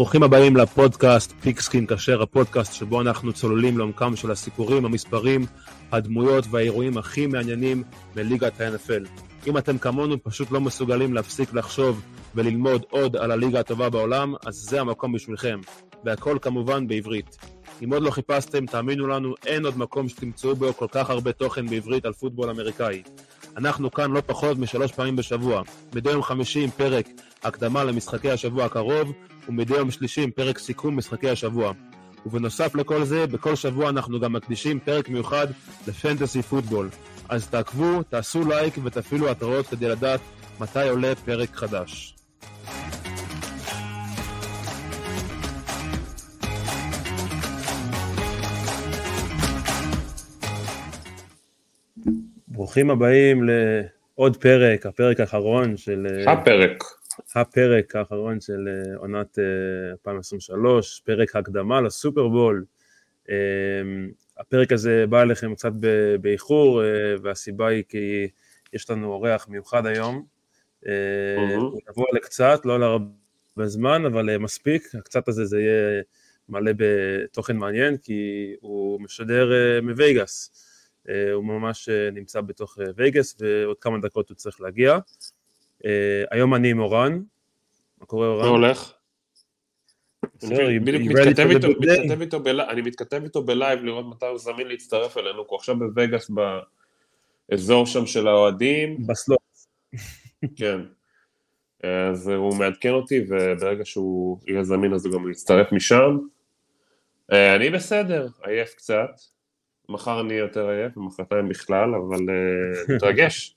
ברוכים 0.00 0.22
הבאים 0.22 0.56
לפודקאסט 0.56 1.32
פיקסקין 1.40 1.86
כשר, 1.86 2.22
הפודקאסט 2.22 2.72
שבו 2.72 3.00
אנחנו 3.00 3.32
צוללים 3.32 3.78
לעומקם 3.78 4.16
של 4.16 4.30
הסיפורים, 4.30 4.84
המספרים, 4.84 5.46
הדמויות 5.92 6.44
והאירועים 6.50 6.98
הכי 6.98 7.26
מעניינים 7.26 7.82
מליגת 8.16 8.60
ה-NFL. 8.60 9.22
אם 9.46 9.58
אתם 9.58 9.78
כמונו 9.78 10.22
פשוט 10.22 10.50
לא 10.50 10.60
מסוגלים 10.60 11.14
להפסיק 11.14 11.54
לחשוב 11.54 12.02
וללמוד 12.34 12.84
עוד 12.90 13.16
על 13.16 13.30
הליגה 13.30 13.60
הטובה 13.60 13.90
בעולם, 13.90 14.34
אז 14.46 14.54
זה 14.54 14.80
המקום 14.80 15.12
בשבילכם. 15.12 15.60
והכל 16.04 16.38
כמובן 16.42 16.88
בעברית. 16.88 17.36
אם 17.84 17.92
עוד 17.92 18.02
לא 18.02 18.10
חיפשתם, 18.10 18.66
תאמינו 18.66 19.06
לנו, 19.06 19.34
אין 19.46 19.64
עוד 19.64 19.78
מקום 19.78 20.08
שתמצאו 20.08 20.56
בו 20.56 20.74
כל 20.74 20.86
כך 20.92 21.10
הרבה 21.10 21.32
תוכן 21.32 21.66
בעברית 21.66 22.04
על 22.04 22.12
פוטבול 22.12 22.50
אמריקאי. 22.50 23.02
אנחנו 23.56 23.90
כאן 23.90 24.10
לא 24.10 24.22
פחות 24.26 24.58
משלוש 24.58 24.92
פעמים 24.92 25.16
בשבוע. 25.16 25.62
מדי 25.94 26.10
יום 26.10 26.22
חמישי 26.22 26.64
עם 26.64 26.70
פרק 26.70 27.06
הקדמה 27.42 27.84
למשחקי 27.84 28.30
השבוע 28.30 28.64
הקרוב, 28.64 29.12
ומדי 29.48 29.74
יום 29.74 29.90
שלישי 29.90 30.22
עם 30.22 30.30
פרק 30.30 30.58
סיכום 30.58 30.96
משחקי 30.96 31.30
השבוע. 31.30 31.72
ובנוסף 32.26 32.74
לכל 32.74 33.04
זה, 33.04 33.26
בכל 33.26 33.56
שבוע 33.56 33.88
אנחנו 33.88 34.20
גם 34.20 34.32
מקדישים 34.32 34.80
פרק 34.80 35.08
מיוחד 35.08 35.46
לפנטסי 35.86 36.42
פוטבול. 36.42 36.88
אז 37.28 37.48
תעקבו, 37.48 38.02
תעשו 38.02 38.48
לייק 38.48 38.74
ותפעילו 38.84 39.30
התראות 39.30 39.66
כדי 39.66 39.88
לדעת 39.88 40.20
מתי 40.60 40.88
עולה 40.88 41.14
פרק 41.14 41.54
חדש. 41.54 42.14
ברוכים 52.48 52.90
הבאים 52.90 53.42
לעוד 53.48 54.36
פרק, 54.36 54.86
הפרק 54.86 55.20
האחרון 55.20 55.76
של... 55.76 56.06
הפרק. 56.26 56.99
הפרק 57.34 57.96
האחרון 57.96 58.40
של 58.40 58.68
אה, 58.68 58.96
עונת 58.96 59.38
2023, 59.92 61.00
אה, 61.00 61.06
פרק 61.06 61.36
הקדמה 61.36 61.80
לסופרבול. 61.80 62.64
אה, 63.30 63.36
הפרק 64.38 64.72
הזה 64.72 65.04
בא 65.08 65.22
אליכם 65.22 65.54
קצת 65.54 65.72
באיחור, 66.20 66.82
והסיבה 67.22 67.68
היא 67.68 67.84
כי 67.88 68.28
יש 68.72 68.90
לנו 68.90 69.12
אורח 69.12 69.48
מיוחד 69.48 69.86
היום. 69.86 70.26
הוא 71.36 71.80
יבוא 71.90 72.06
לקצת, 72.12 72.60
לא 72.64 72.80
להרבה 72.80 73.66
זמן, 73.66 74.04
אבל 74.06 74.36
מספיק, 74.36 74.94
הקצת 74.94 75.28
הזה 75.28 75.44
זה 75.44 75.60
יהיה 75.60 76.02
מלא 76.48 76.72
בתוכן 76.76 77.56
מעניין, 77.56 77.96
כי 77.96 78.52
הוא 78.60 79.00
משדר 79.00 79.50
מוויגאס. 79.82 80.50
הוא 81.32 81.44
ממש 81.44 81.88
נמצא 82.12 82.40
בתוך 82.40 82.78
וייגאס, 82.96 83.36
ועוד 83.40 83.78
כמה 83.80 83.98
דקות 83.98 84.28
הוא 84.28 84.36
צריך 84.36 84.60
להגיע. 84.60 84.98
Uh, 85.80 85.86
היום 86.30 86.54
אני 86.54 86.70
עם 86.70 86.80
אורן, 86.80 87.22
מה 88.00 88.06
קורה 88.06 88.26
אורן? 88.26 88.44
מה 88.44 88.50
הולך? 88.50 88.92
אני 92.70 92.82
מתכתב 92.82 93.22
איתו 93.22 93.42
ב 93.42 93.50
live 93.50 93.84
לראות 93.84 94.06
מתי 94.10 94.26
הוא 94.26 94.38
זמין 94.38 94.68
להצטרף 94.68 95.18
אלינו, 95.18 95.44
הוא 95.48 95.56
עכשיו 95.56 95.78
בווגאס 95.78 96.30
באזור 97.50 97.86
שם 97.86 98.06
של 98.06 98.28
האוהדים. 98.28 99.06
בסלוט. 99.06 99.40
כן. 100.56 100.80
אז 101.82 102.28
הוא 102.28 102.58
מעדכן 102.58 102.90
אותי, 102.90 103.24
וברגע 103.28 103.84
שהוא 103.84 104.38
יהיה 104.46 104.64
זמין 104.64 104.94
אז 104.94 105.06
הוא 105.06 105.14
גם 105.14 105.30
יצטרף 105.30 105.72
משם. 105.72 106.18
אה, 107.32 107.56
אני 107.56 107.70
בסדר, 107.70 108.28
עייף 108.42 108.74
קצת. 108.74 109.10
מחר 109.88 110.20
אני 110.20 110.34
יותר 110.34 110.68
עייף, 110.68 110.96
ומחרתיים 110.96 111.48
בכלל, 111.48 111.94
אבל 111.94 112.18
אה, 112.28 112.94
מתרגש. 112.94 113.56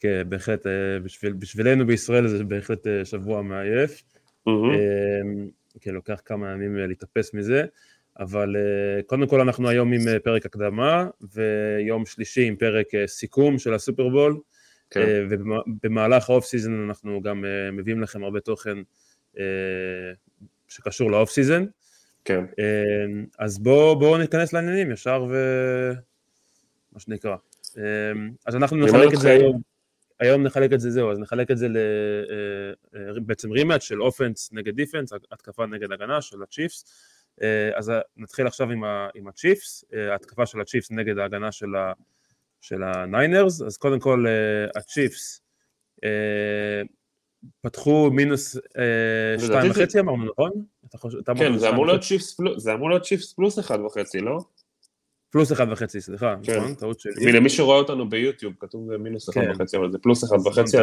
כן, 0.00 0.22
בהחלט, 0.28 0.66
אה, 0.66 0.98
בשביל, 1.02 1.32
בשבילנו 1.32 1.86
בישראל 1.86 2.28
זה 2.28 2.44
בהחלט 2.44 2.86
אה, 2.86 3.04
שבוע 3.04 3.42
מעייף. 3.42 4.02
Mm-hmm. 4.48 4.52
כן, 5.80 5.94
לוקח 5.94 6.20
כמה 6.24 6.50
ימים 6.52 6.76
להתאפס 6.76 7.34
מזה, 7.34 7.64
אבל 8.18 8.56
קודם 9.06 9.26
כל 9.26 9.40
אנחנו 9.40 9.68
היום 9.68 9.92
עם 9.92 10.00
פרק 10.24 10.46
הקדמה, 10.46 11.06
ויום 11.34 12.06
שלישי 12.06 12.46
עם 12.46 12.56
פרק 12.56 12.86
סיכום 13.06 13.58
של 13.58 13.74
הסופרבול, 13.74 14.40
כן. 14.90 15.26
ובמהלך 15.30 16.30
ה 16.30 16.34
off 16.34 16.44
season 16.44 16.84
אנחנו 16.88 17.22
גם 17.22 17.44
מביאים 17.72 18.00
לכם 18.00 18.24
הרבה 18.24 18.40
תוכן 18.40 18.78
שקשור 20.68 21.10
ל 21.10 21.15
off 21.15 21.30
season. 21.30 21.64
כן. 22.24 22.44
אז 23.38 23.58
בואו 23.58 23.98
בוא 23.98 24.18
ניכנס 24.18 24.52
לעניינים 24.52 24.90
ישר 24.90 25.26
ו... 25.30 25.34
מה 26.92 27.00
שנקרא. 27.00 27.36
אז 28.46 28.56
אנחנו 28.56 28.76
נחלק 28.76 29.14
את 29.14 29.18
זה 29.18 29.30
היום. 29.30 29.69
היום 30.20 30.42
נחלק 30.42 30.72
את 30.72 30.80
זה 30.80 30.90
זהו, 30.90 31.12
אז 31.12 31.18
נחלק 31.18 31.50
את 31.50 31.58
זה 31.58 31.68
בעצם 33.16 33.52
rematch 33.52 33.82
של 33.82 34.02
offense 34.02 34.52
נגד 34.52 34.76
defense, 34.76 35.12
התקפה 35.32 35.66
נגד 35.66 35.92
הגנה 35.92 36.22
של 36.22 36.42
הצ'יפס, 36.42 36.84
אז 37.74 37.92
נתחיל 38.16 38.46
עכשיו 38.46 38.70
עם, 38.70 38.84
ה, 38.84 39.08
עם 39.14 39.28
הצ'יפס, 39.28 39.84
התקפה 40.14 40.46
של 40.46 40.60
הצ'יפס 40.60 40.90
נגד 40.90 41.18
ההגנה 41.18 41.52
של, 41.52 41.76
ה, 41.76 41.92
של 42.60 42.82
הניינרס, 42.82 43.62
אז 43.62 43.76
קודם 43.76 44.00
כל 44.00 44.24
הצ'יפס 44.76 45.42
פתחו 47.60 48.10
מינוס 48.12 48.56
שתיים 49.38 49.70
וחצי 49.70 50.00
אמרנו 50.00 50.24
נכון? 50.24 50.50
כן, 51.36 51.58
זה 52.56 52.72
אמור 52.74 52.90
להיות 52.90 53.02
צ'יפס 53.02 53.32
פלוס 53.32 53.58
אחד 53.58 53.78
וחצי, 53.80 54.20
לא? 54.20 54.38
פלוס 55.30 55.52
אחד 55.52 55.66
וחצי, 55.70 56.00
סליחה, 56.00 56.34
כן. 56.42 56.58
נכון? 56.58 56.74
טעות 56.74 57.00
שלי. 57.00 57.28
הנה, 57.28 57.40
מי 57.40 57.48
שרואה 57.48 57.76
אותנו 57.76 58.08
ביוטיוב, 58.08 58.54
כתוב 58.60 58.96
מינוס 58.96 59.30
אחד 59.30 59.40
כן. 59.40 59.50
וחצי, 59.50 59.76
אבל 59.76 59.92
זה 59.92 59.98
פלוס 59.98 60.24
אחד 60.24 60.36
וחצי, 60.46 60.76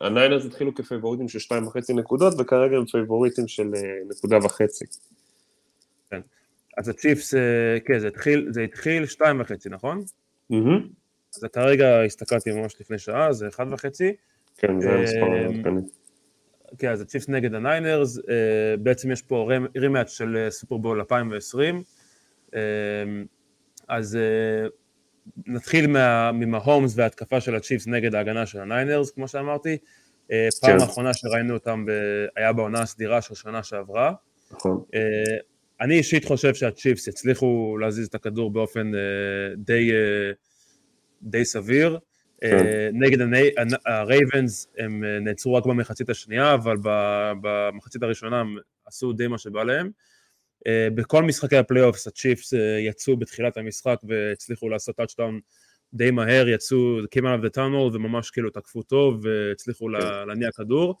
הניינרס 0.00 0.46
התחילו 0.46 0.74
כפייבוריטים 0.74 1.28
של 1.28 1.38
שתיים 1.38 1.66
וחצי 1.66 1.92
נקודות, 1.92 2.34
וכרגע 2.38 2.76
הם 2.76 2.86
פייבוריטים 2.86 3.48
של 3.48 3.70
אה, 3.76 3.80
נקודה 4.10 4.38
וחצי. 4.42 4.84
כן. 6.10 6.20
אז 6.78 6.88
הצ'יפס, 6.88 7.34
אה, 7.34 7.40
כן, 7.84 7.98
זה 7.98 8.08
התחיל, 8.08 8.48
זה 8.50 8.62
התחיל 8.62 9.06
שתיים 9.06 9.40
וחצי, 9.40 9.68
נכון? 9.68 10.04
אז 11.36 11.44
כרגע 11.52 12.02
הסתכלתי 12.02 12.52
ממש 12.52 12.76
לפני 12.80 12.98
שעה, 12.98 13.32
זה 13.32 13.48
אחד 13.48 13.66
וחצי. 13.70 14.12
כן, 14.56 14.80
זה 14.80 14.90
המספר 14.90 15.24
המעודכן. 15.24 15.80
כן, 16.78 16.92
אז 16.92 17.00
הצ'יפס 17.00 17.28
נגד 17.28 17.54
הניינרס, 17.54 18.18
בעצם 18.78 19.10
יש 19.10 19.22
פה 19.22 19.50
rematch 19.76 20.10
של 20.10 20.46
סופרבול 20.50 20.98
2020, 20.98 21.74
אמ, 21.76 21.82
אז 23.88 24.16
אה, 24.16 24.68
נתחיל 25.46 25.86
ממהומס 26.32 26.92
וההתקפה 26.96 27.40
של 27.40 27.54
הצ'יפס 27.54 27.86
נגד 27.86 28.14
ההגנה 28.14 28.46
של 28.46 28.60
הניינרס, 28.60 29.10
כמו 29.10 29.28
שאמרתי. 29.28 29.76
אה, 30.32 30.48
פעם 30.60 30.78
כן. 30.78 30.80
האחרונה 30.80 31.14
שראינו 31.14 31.54
אותם 31.54 31.86
היה 32.36 32.52
בעונה 32.52 32.80
הסדירה 32.80 33.20
של 33.20 33.34
שנה 33.34 33.62
שעברה. 33.62 34.12
נכון. 34.50 34.82
אה, 34.94 35.00
אני 35.80 35.94
אישית 35.94 36.24
חושב 36.24 36.54
שהצ'יפס 36.54 37.08
יצליחו 37.08 37.76
להזיז 37.80 38.06
את 38.06 38.14
הכדור 38.14 38.50
באופן 38.52 38.92
די, 39.56 39.90
די 41.22 41.44
סביר. 41.44 41.98
כן. 42.40 42.90
נגד 42.92 43.18
הרייבנס 43.86 44.66
הם 44.78 45.04
נעצרו 45.04 45.54
רק 45.54 45.66
במחצית 45.66 46.10
השנייה, 46.10 46.54
אבל 46.54 46.76
במחצית 47.42 48.02
הראשונה 48.02 48.40
הם 48.40 48.56
עשו 48.86 49.12
די 49.12 49.26
מה 49.26 49.38
שבא 49.38 49.62
להם. 49.64 49.90
אה, 50.66 50.88
בכל 50.94 51.22
משחקי 51.22 51.56
ה 51.56 51.62
playoffs 51.62 52.06
הצ'יפס 52.06 52.54
אה, 52.54 52.78
יצאו 52.80 53.16
בתחילת 53.16 53.56
המשחק 53.56 53.96
והצליחו 54.08 54.68
לעשות 54.68 54.96
טאצ'דאון 54.96 55.40
די 55.94 56.10
מהר, 56.10 56.48
יצאו, 56.48 56.98
came 57.00 57.22
out 57.22 57.42
of 57.42 57.46
the 57.46 57.56
tunnel 57.56 57.94
וממש 57.94 58.30
כאילו 58.30 58.50
תקפו 58.50 58.82
טוב 58.82 59.20
והצליחו 59.24 59.86
כן. 59.86 60.26
להניע 60.26 60.50
כדור. 60.52 60.98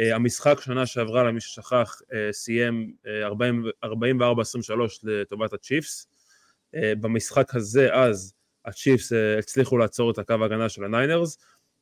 אה, 0.00 0.14
המשחק 0.14 0.60
שנה 0.60 0.86
שעברה, 0.86 1.24
למי 1.24 1.40
ששכח, 1.40 2.00
סיים 2.32 2.92
44-23 3.84 3.88
לטובת 5.02 5.52
הצ'יפס. 5.52 6.08
במשחק 7.00 7.54
הזה 7.54 7.94
אז 7.94 8.34
הצ'יפס 8.64 9.12
הצליחו 9.38 9.78
לעצור 9.78 10.10
את 10.10 10.18
הקו 10.18 10.34
ההגנה 10.42 10.68
של 10.68 10.84
הניינרס 10.84 11.38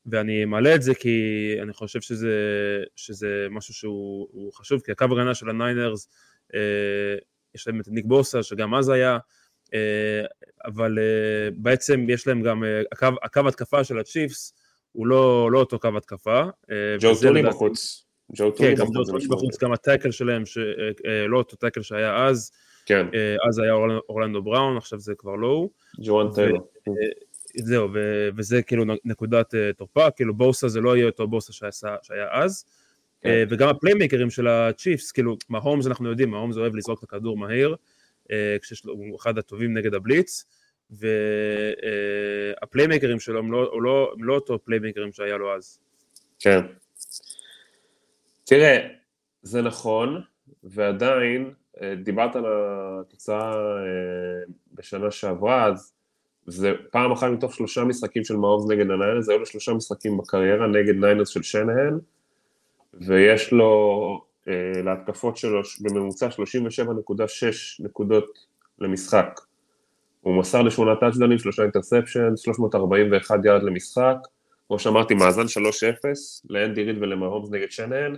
ואני 0.06 0.44
מעלה 0.44 0.74
את 0.74 0.82
זה 0.82 0.94
כי 0.94 1.18
אני 1.62 1.72
חושב 1.72 2.00
שזה, 2.00 2.36
שזה 2.96 3.46
משהו 3.50 3.74
שהוא 3.74 4.52
חשוב, 4.52 4.80
כי 4.80 4.92
הקו 4.92 5.04
ההגנה 5.04 5.34
של 5.34 5.50
הניינרס 5.50 6.08
יש 7.54 7.66
להם 7.66 7.80
את 7.80 7.88
ניק 7.88 8.04
בוסה 8.04 8.42
שגם 8.42 8.74
אז 8.74 8.88
היה, 8.88 9.18
אה, 9.74 10.24
אבל 10.64 10.98
אה, 10.98 11.50
בעצם 11.56 12.06
יש 12.08 12.26
להם 12.26 12.42
גם, 12.42 12.64
הקו, 12.92 13.06
הקו 13.22 13.40
התקפה 13.48 13.84
של 13.84 13.98
הצ'יפס 13.98 14.54
הוא 14.92 15.06
לא, 15.06 15.52
לא 15.52 15.58
אותו 15.58 15.78
קו 15.78 15.88
התקפה. 15.96 16.42
ג'ו 17.00 17.14
תוני 17.22 17.42
בחוץ. 17.42 18.04
כן, 18.56 18.74
גם 18.74 18.86
ג'ו 18.86 19.04
טוני 19.04 19.26
בחוץ, 19.26 19.58
גם 19.62 19.72
ה 19.72 19.78
tackle 19.78 20.10
שלהם, 20.10 20.42
לא 21.28 21.38
אותו 21.38 21.56
tackle 21.56 21.82
שהיה 21.82 22.26
אז, 22.26 22.52
כן. 22.86 23.06
אז 23.48 23.58
היה 23.58 23.72
אורלנדו 24.08 24.42
בראון, 24.42 24.76
עכשיו 24.76 25.00
זה 25.00 25.14
כבר 25.18 25.34
לא 25.34 25.46
הוא. 25.46 25.70
ג'וואן 26.04 26.26
טיילור. 26.34 26.68
זהו, 27.56 27.88
וזה 28.36 28.62
כאילו 28.62 28.84
נקודת 29.04 29.54
תורפה, 29.76 30.10
כאילו 30.10 30.34
בוסה 30.34 30.68
זה 30.68 30.80
לא 30.80 30.96
יהיה 30.96 31.06
אותו 31.06 31.28
בוסה 31.28 31.52
שהיה 31.52 32.28
אז. 32.30 32.64
כן. 33.24 33.30
אה, 33.30 33.44
וגם 33.48 33.68
הפליימקרים 33.68 34.30
של 34.30 34.46
הצ'יפס, 34.46 35.12
כאילו, 35.12 35.36
מההומס 35.48 35.86
אנחנו 35.86 36.08
יודעים, 36.08 36.30
מההומס 36.30 36.56
אוהב 36.56 36.76
לזרוק 36.76 36.98
את 36.98 37.04
הכדור 37.04 37.36
מהיר, 37.36 37.76
אה, 38.30 38.56
הוא 38.84 39.16
אחד 39.16 39.38
הטובים 39.38 39.74
נגד 39.74 39.94
הבליץ, 39.94 40.44
והפליימקרים 42.60 43.20
שלו 43.20 43.38
הם 43.38 43.52
לא, 43.52 43.82
לא, 43.82 44.14
לא 44.18 44.34
אותו 44.34 44.58
פליימקרים 44.64 45.12
שהיה 45.12 45.36
לו 45.36 45.54
אז. 45.54 45.78
כן. 46.38 46.60
תראה, 48.44 48.88
זה 49.42 49.62
נכון, 49.62 50.22
ועדיין, 50.64 51.52
אה, 51.82 51.94
דיברת 51.94 52.36
על 52.36 52.44
התוצאה 52.46 53.52
אה, 53.52 54.44
בשנה 54.72 55.10
שעברה, 55.10 55.66
אז 55.66 55.92
זה 56.46 56.72
פעם 56.90 57.12
אחת 57.12 57.30
מתוך 57.30 57.54
שלושה 57.54 57.84
משחקים 57.84 58.24
של 58.24 58.36
מהומס 58.36 58.70
נגד 58.70 58.90
הניינרס, 58.90 59.28
היו 59.28 59.38
לו 59.38 59.46
שלושה 59.46 59.72
משחקים 59.72 60.16
בקריירה 60.16 60.66
נגד 60.66 60.94
ניינרס 60.94 61.28
של 61.28 61.42
שנהן, 61.42 61.98
ויש 63.00 63.52
לו 63.52 64.20
אה, 64.48 64.82
להתקפות 64.84 65.36
שלו 65.36 65.60
בממוצע 65.80 66.28
37.6 66.28 66.34
נקודות 67.80 68.38
למשחק. 68.78 69.40
הוא 70.20 70.38
מסר 70.38 70.62
לשמונה 70.62 70.96
טאצ'דאונים, 70.96 71.38
שלושה 71.38 71.62
interception, 71.62 72.36
341 72.36 73.44
יארד 73.44 73.62
למשחק, 73.62 74.16
כמו 74.66 74.78
שאמרתי, 74.78 75.14
מאזן 75.14 75.42
3-0 75.42 75.46
לאנדי 76.50 76.82
ריד 76.82 77.02
ולמהומס 77.02 77.50
נגד 77.50 77.70
שנהן, 77.70 78.16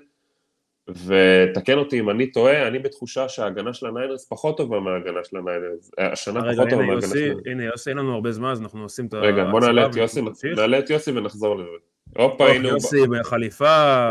ותקן 0.88 1.78
אותי 1.78 2.00
אם 2.00 2.10
אני 2.10 2.32
טועה, 2.32 2.68
אני 2.68 2.78
בתחושה 2.78 3.28
שההגנה 3.28 3.72
של 3.72 3.86
הניינרס 3.86 4.28
פחות 4.28 4.56
טובה 4.56 4.80
מההגנה 4.80 5.24
של 5.24 5.36
הניינרס, 5.36 5.90
השנה 5.98 6.40
רגע, 6.40 6.52
פחות 6.56 6.70
טובה 6.70 6.82
מההגנה 6.86 7.00
של 7.00 7.16
הניינרס. 7.16 7.46
הנה 7.46 7.64
יוסי, 7.64 7.90
אין 7.90 7.98
לנו 7.98 8.14
הרבה 8.14 8.32
זמן, 8.32 8.50
אז 8.50 8.60
אנחנו 8.60 8.82
עושים 8.82 9.06
את 9.06 9.14
ה... 9.14 9.18
רגע, 9.18 9.44
בוא 9.50 9.60
נעלה 9.60 9.86
את 9.86 9.96
יוסי, 9.96 10.20
נעלה 10.56 10.78
את 10.78 10.90
יוסי 10.90 11.10
ונחזור 11.10 11.56
לזה. 11.56 11.95
הופה, 12.16 12.48
הנה 12.48 12.68
הוא... 12.68 12.72
יוסי 12.72 13.06
בחליפה, 13.10 13.64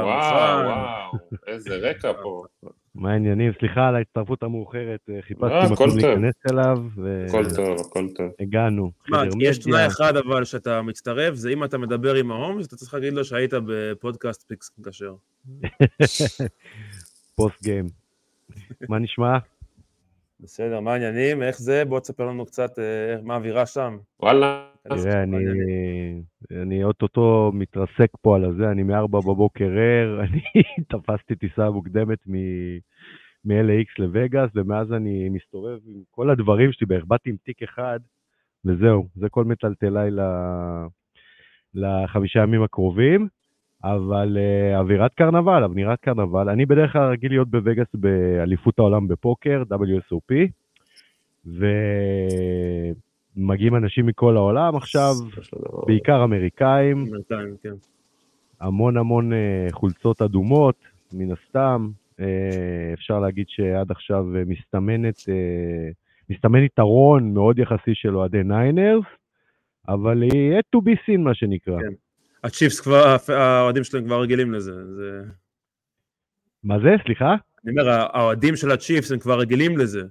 וואו, 0.04 0.66
וואו, 0.66 1.18
איזה 1.48 1.76
רקע 1.76 2.12
פה. 2.24 2.44
מה 2.96 3.12
העניינים? 3.12 3.52
סליחה 3.60 3.88
על 3.88 3.96
ההצטרפות 3.96 4.44
המאוחרת, 4.44 5.00
אה, 5.10 5.22
חיפשתי 5.22 5.74
מקום 5.74 5.90
להיכנס 5.98 6.34
אליו. 6.52 6.78
הכל 7.28 7.46
טוב, 7.56 7.80
הכל 7.80 8.08
טוב. 8.16 8.32
הגענו. 8.40 8.92
יש 9.40 9.58
תנאי 9.58 9.88
אחד 9.88 10.18
אבל 10.18 10.44
שאתה 10.46 10.82
מצטרף, 10.82 11.34
זה 11.36 11.50
אם 11.50 11.64
אתה 11.64 11.78
מדבר 11.78 12.16
עם 12.16 12.32
מהומס, 12.32 12.68
אתה 12.68 12.76
צריך 12.76 12.94
להגיד 12.94 13.14
לו 13.14 13.26
שהיית 13.26 13.54
בפודקאסט 13.68 14.44
פיקס 14.48 14.72
כשר. 14.86 15.16
post 17.36 17.64
game. 17.64 17.86
מה 18.90 19.00
נשמע? 19.00 19.38
בסדר, 20.46 20.80
מה 20.80 20.94
העניינים? 20.94 21.44
איך 21.44 21.58
זה? 21.60 21.86
בוא 21.86 22.00
תספר 22.00 22.26
לנו 22.26 22.46
קצת 22.46 22.80
אה, 22.80 23.22
מה 23.24 23.34
האווירה 23.34 23.66
שם. 23.66 23.98
וואלה. 24.20 24.68
תראה, 24.84 25.24
אני, 25.24 25.38
אני 26.52 26.84
אוטוטו 26.84 27.52
מתרסק 27.54 28.10
פה 28.22 28.36
על 28.36 28.46
הזה, 28.46 28.72
אני 28.72 28.84
מ-4 28.84 29.08
בבוקר 29.08 29.70
ער, 29.70 30.20
אני 30.26 30.64
תפסתי 30.90 31.36
טיסה 31.36 31.70
מוקדמת 31.70 32.20
מ-LAX 32.28 33.86
לווגאס, 34.00 34.50
ומאז 34.56 34.94
אני 34.94 35.30
מסתובב 35.30 35.78
עם 35.86 36.02
כל 36.12 36.30
הדברים 36.30 36.72
שלי, 36.72 36.88
בערך 36.88 37.04
באתי 37.08 37.30
עם 37.30 37.36
תיק 37.44 37.64
אחד, 37.64 38.00
וזהו, 38.66 39.08
זה 39.16 39.30
כל 39.30 39.46
מטלטליי 39.46 40.10
לחמישה 41.74 42.40
ימים 42.40 42.64
הקרובים. 42.64 43.28
אבל 43.84 44.38
uh, 44.38 44.78
אווירת 44.78 45.14
קרנבל, 45.14 45.64
אווירת 45.64 46.00
קרנבל. 46.00 46.50
אני 46.50 46.66
בדרך 46.66 46.92
כלל 46.94 47.12
רגיל 47.12 47.32
להיות 47.32 47.48
בווגאס 47.50 47.88
באליפות 47.94 48.80
העולם 48.80 49.08
בפוקר, 49.08 49.64
WSOP, 49.72 50.34
ומגיעים 53.36 53.76
אנשים 53.76 54.06
מכל 54.06 54.38
העולם 54.38 54.76
עכשיו, 54.76 55.14
בעיקר 55.88 56.24
אמריקאים. 56.24 57.06
כן. 57.64 57.74
המון 58.62 58.98
המון 58.98 59.32
uh, 59.34 59.36
חולצות 59.72 60.22
אדומות, 60.22 60.76
מן 61.14 61.32
הסתם. 61.32 61.90
Uh, 62.20 62.24
אפשר 62.94 63.20
להגיד 63.20 63.46
שעד 63.50 63.92
עכשיו 63.92 64.26
מסתמנת, 64.46 65.16
uh, 65.16 65.94
מסתמן 66.30 66.64
יתרון 66.64 67.34
מאוד 67.34 67.60
יחסי 67.60 67.92
של 67.94 68.16
אוהדי 68.16 68.44
ניינרס, 68.44 69.06
אבל 69.88 70.24
yet 70.24 70.78
to 70.78 70.80
be 70.82 70.96
seen, 71.08 71.18
מה 71.20 71.34
שנקרא. 71.34 71.80
כן. 71.80 71.94
הצ'יפס 72.46 72.80
כבר, 72.80 73.16
האוהדים 73.28 73.84
שלהם 73.84 74.06
כבר 74.06 74.22
רגילים 74.22 74.54
לזה. 74.54 74.72
זה... 74.96 75.22
מה 76.64 76.80
זה? 76.80 76.90
סליחה? 77.06 77.36
אני 77.66 77.72
אומר, 77.72 77.90
האוהדים 77.90 78.56
של 78.56 78.72
הצ'יפס 78.72 79.12
הם 79.12 79.20
כבר 79.20 79.40
רגילים 79.40 79.78
לזה. 79.78 80.02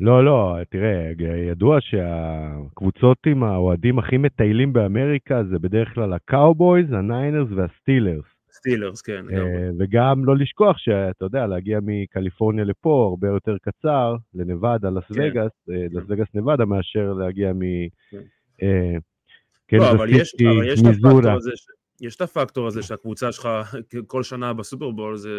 לא, 0.00 0.24
לא, 0.24 0.56
תראה, 0.70 1.12
ידוע 1.50 1.78
שהקבוצות 1.80 3.18
עם 3.26 3.42
האוהדים 3.42 3.98
הכי 3.98 4.16
מטיילים 4.16 4.72
באמריקה 4.72 5.44
זה 5.44 5.58
בדרך 5.58 5.94
כלל 5.94 6.12
הקאובויז, 6.12 6.92
הניינרס 6.92 7.48
והסטילרס. 7.56 8.24
סטילרס, 8.52 9.02
כן. 9.02 9.24
אה, 9.32 9.70
וגם 9.78 10.24
לא 10.24 10.36
לשכוח 10.36 10.78
שאתה 10.78 11.24
יודע, 11.24 11.46
להגיע 11.46 11.78
מקליפורניה 11.82 12.64
לפה 12.64 13.06
הרבה 13.10 13.28
יותר 13.28 13.56
קצר, 13.62 14.16
לנבדה, 14.34 14.90
לס 14.90 15.04
כן. 15.14 15.22
וגאס, 15.22 15.52
אה, 15.70 15.86
לס 15.90 16.04
וגאס 16.08 16.28
נבדה, 16.34 16.64
מאשר 16.64 17.12
להגיע 17.12 17.52
מ... 17.52 17.62
כן. 19.72 19.82
אה, 19.82 19.90
כן, 19.90 19.96
לא, 19.96 19.98
אבל 19.98 20.08
יש, 20.10 20.34
אבל 20.40 20.68
יש 20.68 20.80
את 20.80 20.86
הפקטור 20.86 21.36
הזה, 21.36 21.50
יש 22.00 22.16
את 22.16 22.20
הפקטור 22.20 22.66
הזה 22.66 22.82
שהקבוצה 22.82 23.32
שלך 23.32 23.48
כל 24.06 24.22
שנה 24.22 24.52
בסופרבול 24.52 25.16
זה 25.16 25.30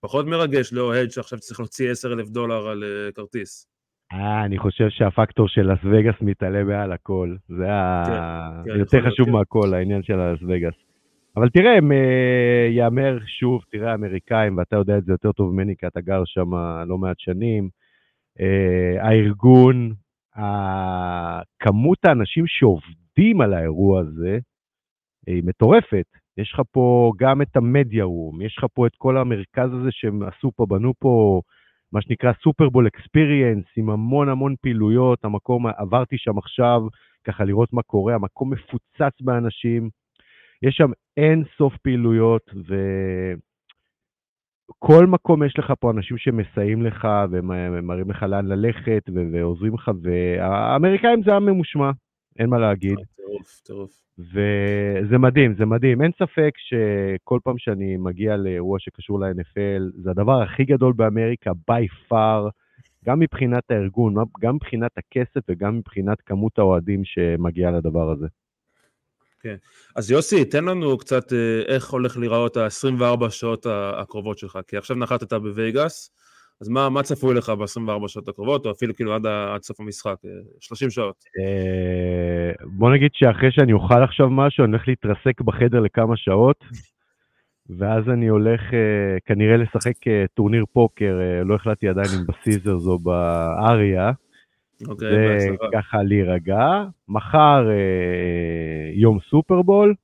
פחות 0.00 0.26
מרגש 0.26 0.72
לאוהד 0.72 1.10
שעכשיו 1.10 1.38
צריך 1.38 1.60
להוציא 1.60 1.90
10 1.90 2.12
אלף 2.12 2.28
דולר 2.28 2.68
על 2.68 2.84
uh, 2.84 3.12
כרטיס. 3.14 3.66
אה, 4.12 4.44
אני 4.44 4.58
חושב 4.58 4.88
שהפקטור 4.90 5.48
של 5.48 5.72
לס 5.72 5.78
וגאס 5.84 6.14
מתעלה 6.20 6.64
מעל 6.64 6.92
הכל. 6.92 7.36
זה 7.48 7.66
כן, 8.06 8.72
כן, 8.72 8.78
יותר 8.78 9.10
חשוב 9.10 9.26
כן. 9.26 9.32
מהכל, 9.32 9.74
העניין 9.74 10.02
של 10.02 10.16
לס 10.16 10.38
וגאס. 10.42 10.74
אבל 11.36 11.48
תראה, 11.48 11.76
הם, 11.76 11.92
uh, 11.92 11.94
יאמר 12.70 13.18
שוב, 13.40 13.62
תראה, 13.70 13.90
האמריקאים, 13.90 14.58
ואתה 14.58 14.76
יודע 14.76 14.98
את 14.98 15.04
זה 15.04 15.12
יותר 15.12 15.32
טוב 15.32 15.52
ממני, 15.52 15.74
כי 15.78 15.86
אתה 15.86 16.00
גר 16.00 16.22
שם 16.24 16.50
לא 16.88 16.98
מעט 16.98 17.18
שנים, 17.18 17.68
uh, 18.38 19.02
הארגון, 19.02 19.92
כמות 21.58 21.98
האנשים 22.04 22.44
שעובדים, 22.46 23.07
עובדים 23.18 23.40
על 23.40 23.54
האירוע 23.54 24.00
הזה 24.00 24.38
היא 25.26 25.42
מטורפת. 25.46 26.04
יש 26.36 26.52
לך 26.54 26.62
פה 26.72 27.12
גם 27.18 27.42
את 27.42 27.56
המדיה 27.56 28.04
רום, 28.04 28.42
יש 28.42 28.58
לך 28.58 28.64
פה 28.74 28.86
את 28.86 28.92
כל 28.98 29.16
המרכז 29.16 29.70
הזה 29.72 29.88
שהם 29.90 30.22
עשו 30.22 30.50
פה, 30.56 30.66
בנו 30.66 30.92
פה 30.98 31.40
מה 31.92 32.02
שנקרא 32.02 32.32
סופרבול 32.42 32.86
אקספיריאנס, 32.86 33.64
עם 33.76 33.90
המון 33.90 34.28
המון 34.28 34.54
פעילויות, 34.60 35.24
המקום, 35.24 35.66
עברתי 35.66 36.18
שם 36.18 36.38
עכשיו 36.38 36.80
ככה 37.24 37.44
לראות 37.44 37.72
מה 37.72 37.82
קורה, 37.82 38.14
המקום 38.14 38.52
מפוצץ 38.52 39.20
באנשים, 39.20 39.90
יש 40.62 40.74
שם 40.74 40.90
אין 41.16 41.44
סוף 41.56 41.76
פעילויות, 41.76 42.50
וכל 44.68 45.06
מקום 45.06 45.42
יש 45.42 45.58
לך 45.58 45.72
פה 45.80 45.90
אנשים 45.90 46.18
שמסייעים 46.18 46.82
לך 46.82 47.08
ומראים 47.30 48.10
לך 48.10 48.22
לאן 48.22 48.46
ללכת 48.46 49.02
ועוזרים 49.32 49.74
לך, 49.74 49.90
והאמריקאים 50.02 51.22
זה 51.22 51.34
עם 51.34 51.46
ממושמע, 51.46 51.90
אין 52.38 52.50
מה 52.50 52.58
להגיד. 52.58 52.96
טירוף, 53.16 53.60
טירוף. 53.64 54.08
וזה 54.18 55.18
מדהים, 55.18 55.54
זה 55.58 55.64
מדהים. 55.64 56.02
אין 56.02 56.10
ספק 56.18 56.50
שכל 56.56 57.38
פעם 57.44 57.58
שאני 57.58 57.96
מגיע 57.96 58.36
לאירוע 58.36 58.78
שקשור 58.78 59.20
ל-NFL, 59.20 60.02
זה 60.02 60.10
הדבר 60.10 60.42
הכי 60.42 60.64
גדול 60.64 60.92
באמריקה, 60.92 61.50
by 61.70 62.12
far, 62.12 62.50
גם 63.04 63.20
מבחינת 63.20 63.70
הארגון, 63.70 64.14
גם 64.40 64.54
מבחינת 64.54 64.90
הכסף 64.98 65.40
וגם 65.48 65.78
מבחינת 65.78 66.20
כמות 66.20 66.58
האוהדים 66.58 67.04
שמגיעה 67.04 67.70
לדבר 67.70 68.10
הזה. 68.10 68.26
כן. 69.40 69.56
אז 69.96 70.10
יוסי, 70.10 70.44
תן 70.44 70.64
לנו 70.64 70.98
קצת 70.98 71.32
אה, 71.32 71.62
איך 71.66 71.90
הולך 71.90 72.16
להיראות 72.16 72.56
ה-24 72.56 73.30
שעות 73.30 73.66
הקרובות 73.70 74.38
שלך, 74.38 74.58
כי 74.66 74.76
עכשיו 74.76 74.96
נחתת 74.96 75.32
בווייגאס, 75.32 76.10
אז 76.60 76.68
מה, 76.68 76.88
מה 76.88 77.02
צפוי 77.02 77.34
לך 77.34 77.48
ב-24 77.48 78.08
שעות 78.08 78.28
הקרובות, 78.28 78.66
או 78.66 78.70
אפילו 78.70 78.94
כאילו 78.96 79.14
עד, 79.14 79.26
עד 79.26 79.62
סוף 79.62 79.80
המשחק, 79.80 80.16
30 80.60 80.86
אה, 80.86 80.90
שעות? 80.90 81.24
אה, 81.38 82.66
בוא 82.66 82.90
נגיד 82.90 83.10
שאחרי 83.14 83.52
שאני 83.52 83.72
אוכל 83.72 84.02
עכשיו 84.02 84.30
משהו, 84.30 84.64
אני 84.64 84.72
הולך 84.72 84.88
להתרסק 84.88 85.40
בחדר 85.40 85.80
לכמה 85.80 86.16
שעות, 86.16 86.64
ואז 87.78 88.08
אני 88.08 88.28
הולך 88.28 88.60
אה, 88.60 89.18
כנראה 89.26 89.56
לשחק 89.56 89.94
טורניר 90.34 90.64
פוקר, 90.72 91.18
לא 91.44 91.54
החלטתי 91.54 91.88
עדיין 91.88 92.08
אם 92.18 92.26
בסיזרס 92.26 92.86
או 92.86 92.98
באריה. 92.98 94.12
אוקיי, 94.88 95.50
וככה 95.52 96.02
להירגע. 96.02 96.84
מחר 97.08 97.68
יום 98.94 99.18
סופרבול. 99.30 99.94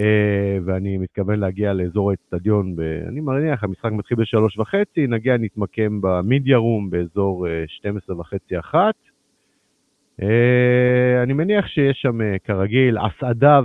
אה, 0.00 0.58
ואני 0.64 0.98
מתכוון 0.98 1.40
להגיע 1.40 1.72
לאזור 1.72 2.10
האצטדיון, 2.10 2.76
אני 3.08 3.20
מניח, 3.20 3.64
המשחק 3.64 3.92
מתחיל 3.92 4.16
בשלוש 4.16 4.58
וחצי, 4.58 5.06
נגיע, 5.06 5.36
נתמקם 5.36 6.00
במדיה 6.00 6.56
רום 6.56 6.90
באזור 6.90 7.46
12 7.66 8.14
אה, 8.14 8.20
וחצי 8.20 8.58
אחת. 8.58 8.94
אה, 10.22 11.22
אני 11.22 11.32
מניח 11.32 11.66
שיש 11.66 11.98
שם 12.02 12.18
כרגיל 12.44 12.98
הסעדה 12.98 13.60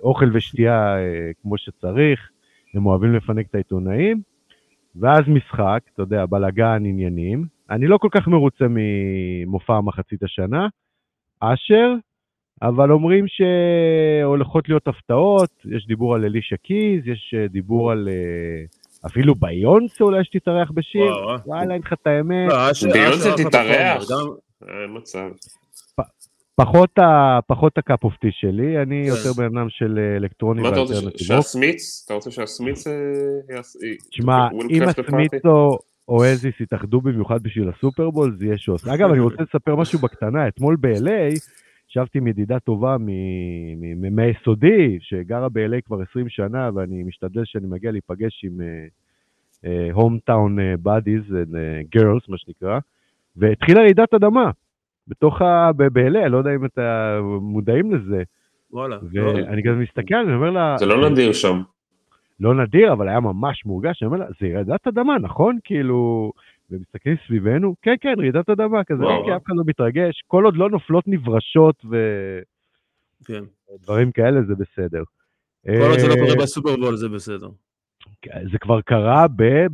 ואוכל 0.00 0.30
ושתייה 0.32 0.96
כמו 1.42 1.58
שצריך, 1.58 2.30
הם 2.74 2.86
אוהבים 2.86 3.14
לפנק 3.14 3.46
את 3.50 3.54
העיתונאים, 3.54 4.20
ואז 4.96 5.20
משחק, 5.28 5.80
אתה 5.94 6.02
יודע, 6.02 6.26
בלאגן, 6.26 6.82
עניינים. 6.86 7.44
אני 7.70 7.86
לא 7.86 7.98
כל 7.98 8.08
כך 8.10 8.28
מרוצה 8.28 8.64
ממופע 8.68 9.80
מחצית 9.80 10.22
השנה. 10.22 10.68
אשר, 11.40 11.94
אבל 12.62 12.92
אומרים 12.92 13.24
שהולכות 13.28 14.68
להיות 14.68 14.88
הפתעות, 14.88 15.50
יש 15.76 15.86
דיבור 15.86 16.14
על 16.14 16.24
אלישה 16.24 16.56
קיז, 16.56 17.06
יש 17.08 17.34
אה, 17.38 17.48
דיבור 17.48 17.90
על 17.92 18.08
אה, 18.08 18.64
אפילו 19.06 19.34
ביונסה 19.34 20.04
אולי 20.04 20.24
שתתארח 20.24 20.70
בשיר, 20.74 21.12
וואלה, 21.46 21.72
אין 21.74 21.82
לך 21.82 21.92
את 21.92 22.06
האמת. 22.06 22.48
לא, 22.48 22.92
ביונסה 22.92 23.30
תתארח? 23.36 24.02
אין 24.68 24.96
מצב. 24.96 25.28
פחות, 26.56 26.98
ה, 26.98 27.38
פחות 27.46 27.78
הקאפ 27.78 28.04
אופטי 28.04 28.28
שלי, 28.32 28.82
אני 28.82 29.02
כן. 29.04 29.08
יותר 29.16 29.32
בן 29.36 29.44
אדם 29.58 29.66
של 29.70 29.98
אה, 29.98 30.16
אלקטרוני 30.16 30.62
מה 30.62 30.68
אתה 30.68 30.78
רוצה. 30.80 30.94
שהסמיץ? 31.16 32.02
אתה 32.06 32.14
רוצה 32.14 32.30
שהסמיץ... 32.30 32.86
אה, 32.86 32.92
יעש- 33.56 33.76
י- 33.84 33.96
תשמע, 34.10 34.48
אם? 34.70 34.82
או 35.44 35.78
או 36.08 36.24
אזיס 36.24 36.60
יתאחדו 36.60 37.00
במיוחד 37.00 37.42
בשביל 37.42 37.68
הסופרבול, 37.68 38.36
זה 38.38 38.44
יהיה 38.44 38.58
שוס. 38.58 38.88
אגב, 38.88 39.10
אני 39.10 39.20
רוצה 39.20 39.42
לספר 39.42 39.76
משהו 39.76 39.98
בקטנה. 39.98 40.48
אתמול 40.48 40.76
ב-LA, 40.80 41.38
ישבתי 41.90 42.18
עם 42.18 42.26
ידידה 42.26 42.58
טובה 42.58 42.96
מ- 42.98 43.06
מ- 43.06 44.00
מ- 44.00 44.16
מהיסודי, 44.16 44.98
שגרה 45.00 45.48
ב-LA 45.48 45.80
כבר 45.86 46.02
20 46.10 46.28
שנה, 46.28 46.70
ואני 46.74 47.02
משתדל 47.02 47.44
שאני 47.44 47.66
מגיע 47.66 47.92
להיפגש 47.92 48.44
עם 48.44 48.60
הום 49.92 50.18
טאון 50.24 50.58
בדיז, 50.82 51.22
גרלס, 51.94 52.28
מה 52.28 52.38
שנקרא, 52.38 52.78
והתחילה 53.36 53.80
רעידת 53.80 54.14
אדמה. 54.14 54.50
בתוך 55.08 55.42
ה... 55.42 55.72
ב- 55.72 55.98
ב-LA, 55.98 56.28
לא 56.28 56.38
יודע 56.38 56.54
אם 56.54 56.64
אתה 56.64 57.18
מודעים 57.40 57.94
לזה. 57.94 58.22
וואלה. 58.72 58.96
לא, 59.12 59.22
ואני 59.22 59.62
כזה 59.62 59.76
מסתכל, 59.76 60.14
אני 60.14 60.34
אומר 60.34 60.50
לה... 60.50 60.76
זה 60.78 60.86
לא 60.86 61.10
נדיר 61.10 61.32
שם. 61.32 61.62
לא 62.40 62.54
נדיר, 62.54 62.92
אבל 62.92 63.08
היה 63.08 63.20
ממש 63.20 63.66
מורגש, 63.66 64.02
אני 64.02 64.06
אומר 64.06 64.18
לה, 64.18 64.26
זה 64.40 64.46
רעידת 64.54 64.86
אדמה, 64.86 65.18
נכון? 65.18 65.58
כאילו, 65.64 66.32
ומסתכלים 66.70 67.16
סביבנו, 67.26 67.74
כן, 67.82 67.94
כן, 68.00 68.14
רעידת 68.18 68.50
אדמה, 68.50 68.84
כזה, 68.84 69.02
וואו. 69.02 69.16
אוקיי, 69.16 69.36
אף 69.36 69.42
אחד 69.46 69.54
לא 69.56 69.62
מתרגש, 69.66 70.22
כל 70.26 70.44
עוד 70.44 70.56
לא 70.56 70.70
נופלות 70.70 71.08
נברשות 71.08 71.84
כן. 73.24 73.44
ודברים 73.74 74.12
כאלה, 74.12 74.42
זה 74.42 74.54
בסדר. 74.54 75.02
כל 75.66 75.90
עוד 75.90 75.98
זה 75.98 76.08
לא 76.08 76.12
אה, 76.12 76.18
קורה 76.18 76.42
בסופרבול 76.42 76.96
זה 76.96 77.08
בסדר. 77.08 77.48
זה 78.52 78.58
כבר 78.60 78.80
קרה 78.80 79.26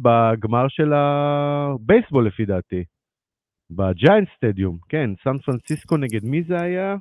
בגמר 0.03 0.69
של 0.69 0.93
הבייסבול, 0.93 2.27
לפי 2.27 2.45
דעתי. 2.45 2.85
בג'יינט 3.71 4.29
סטדיום, 4.37 4.79
כן, 4.89 5.11
סן 5.25 5.39
פרנסיסקו 5.39 5.97
נגד 5.97 6.25
מי 6.25 6.43
זה 6.43 6.61
היה? 6.61 6.97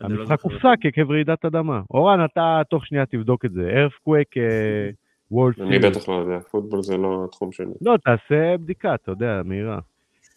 לא 0.00 0.06
המשחק. 0.06 0.40
הופסק 0.40 0.78
עקב 0.84 1.10
רעידת 1.10 1.44
אדמה. 1.44 1.82
אורן, 1.90 2.24
אתה 2.24 2.62
תוך 2.70 2.86
שנייה 2.86 3.06
תבדוק 3.06 3.44
את 3.44 3.52
זה. 3.52 3.70
ארפקוויק, 3.70 4.28
וולד 5.30 5.60
אני 5.60 5.78
בטח 5.78 6.08
לא 6.08 6.14
יודע, 6.14 6.40
פוטבול 6.40 6.82
זה 6.82 6.96
לא 6.96 7.24
התחום 7.28 7.52
שלי. 7.52 7.66
לא, 7.80 7.96
תעשה 8.04 8.56
בדיקה, 8.56 8.94
אתה 8.94 9.10
יודע, 9.10 9.42
מהירה. 9.44 9.78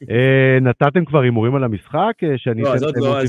אה, 0.12 0.58
נתתם 0.62 1.06
כבר 1.06 1.20
הימורים 1.20 1.56
על 1.56 1.64
המשחק? 1.64 2.14
אה, 2.24 2.38
שאני 2.38 2.62
לא, 2.62 2.68
אתן 2.68 2.76
אז 2.76 2.84
עוד 2.84 2.96
את 2.98 3.02
לא, 3.04 3.22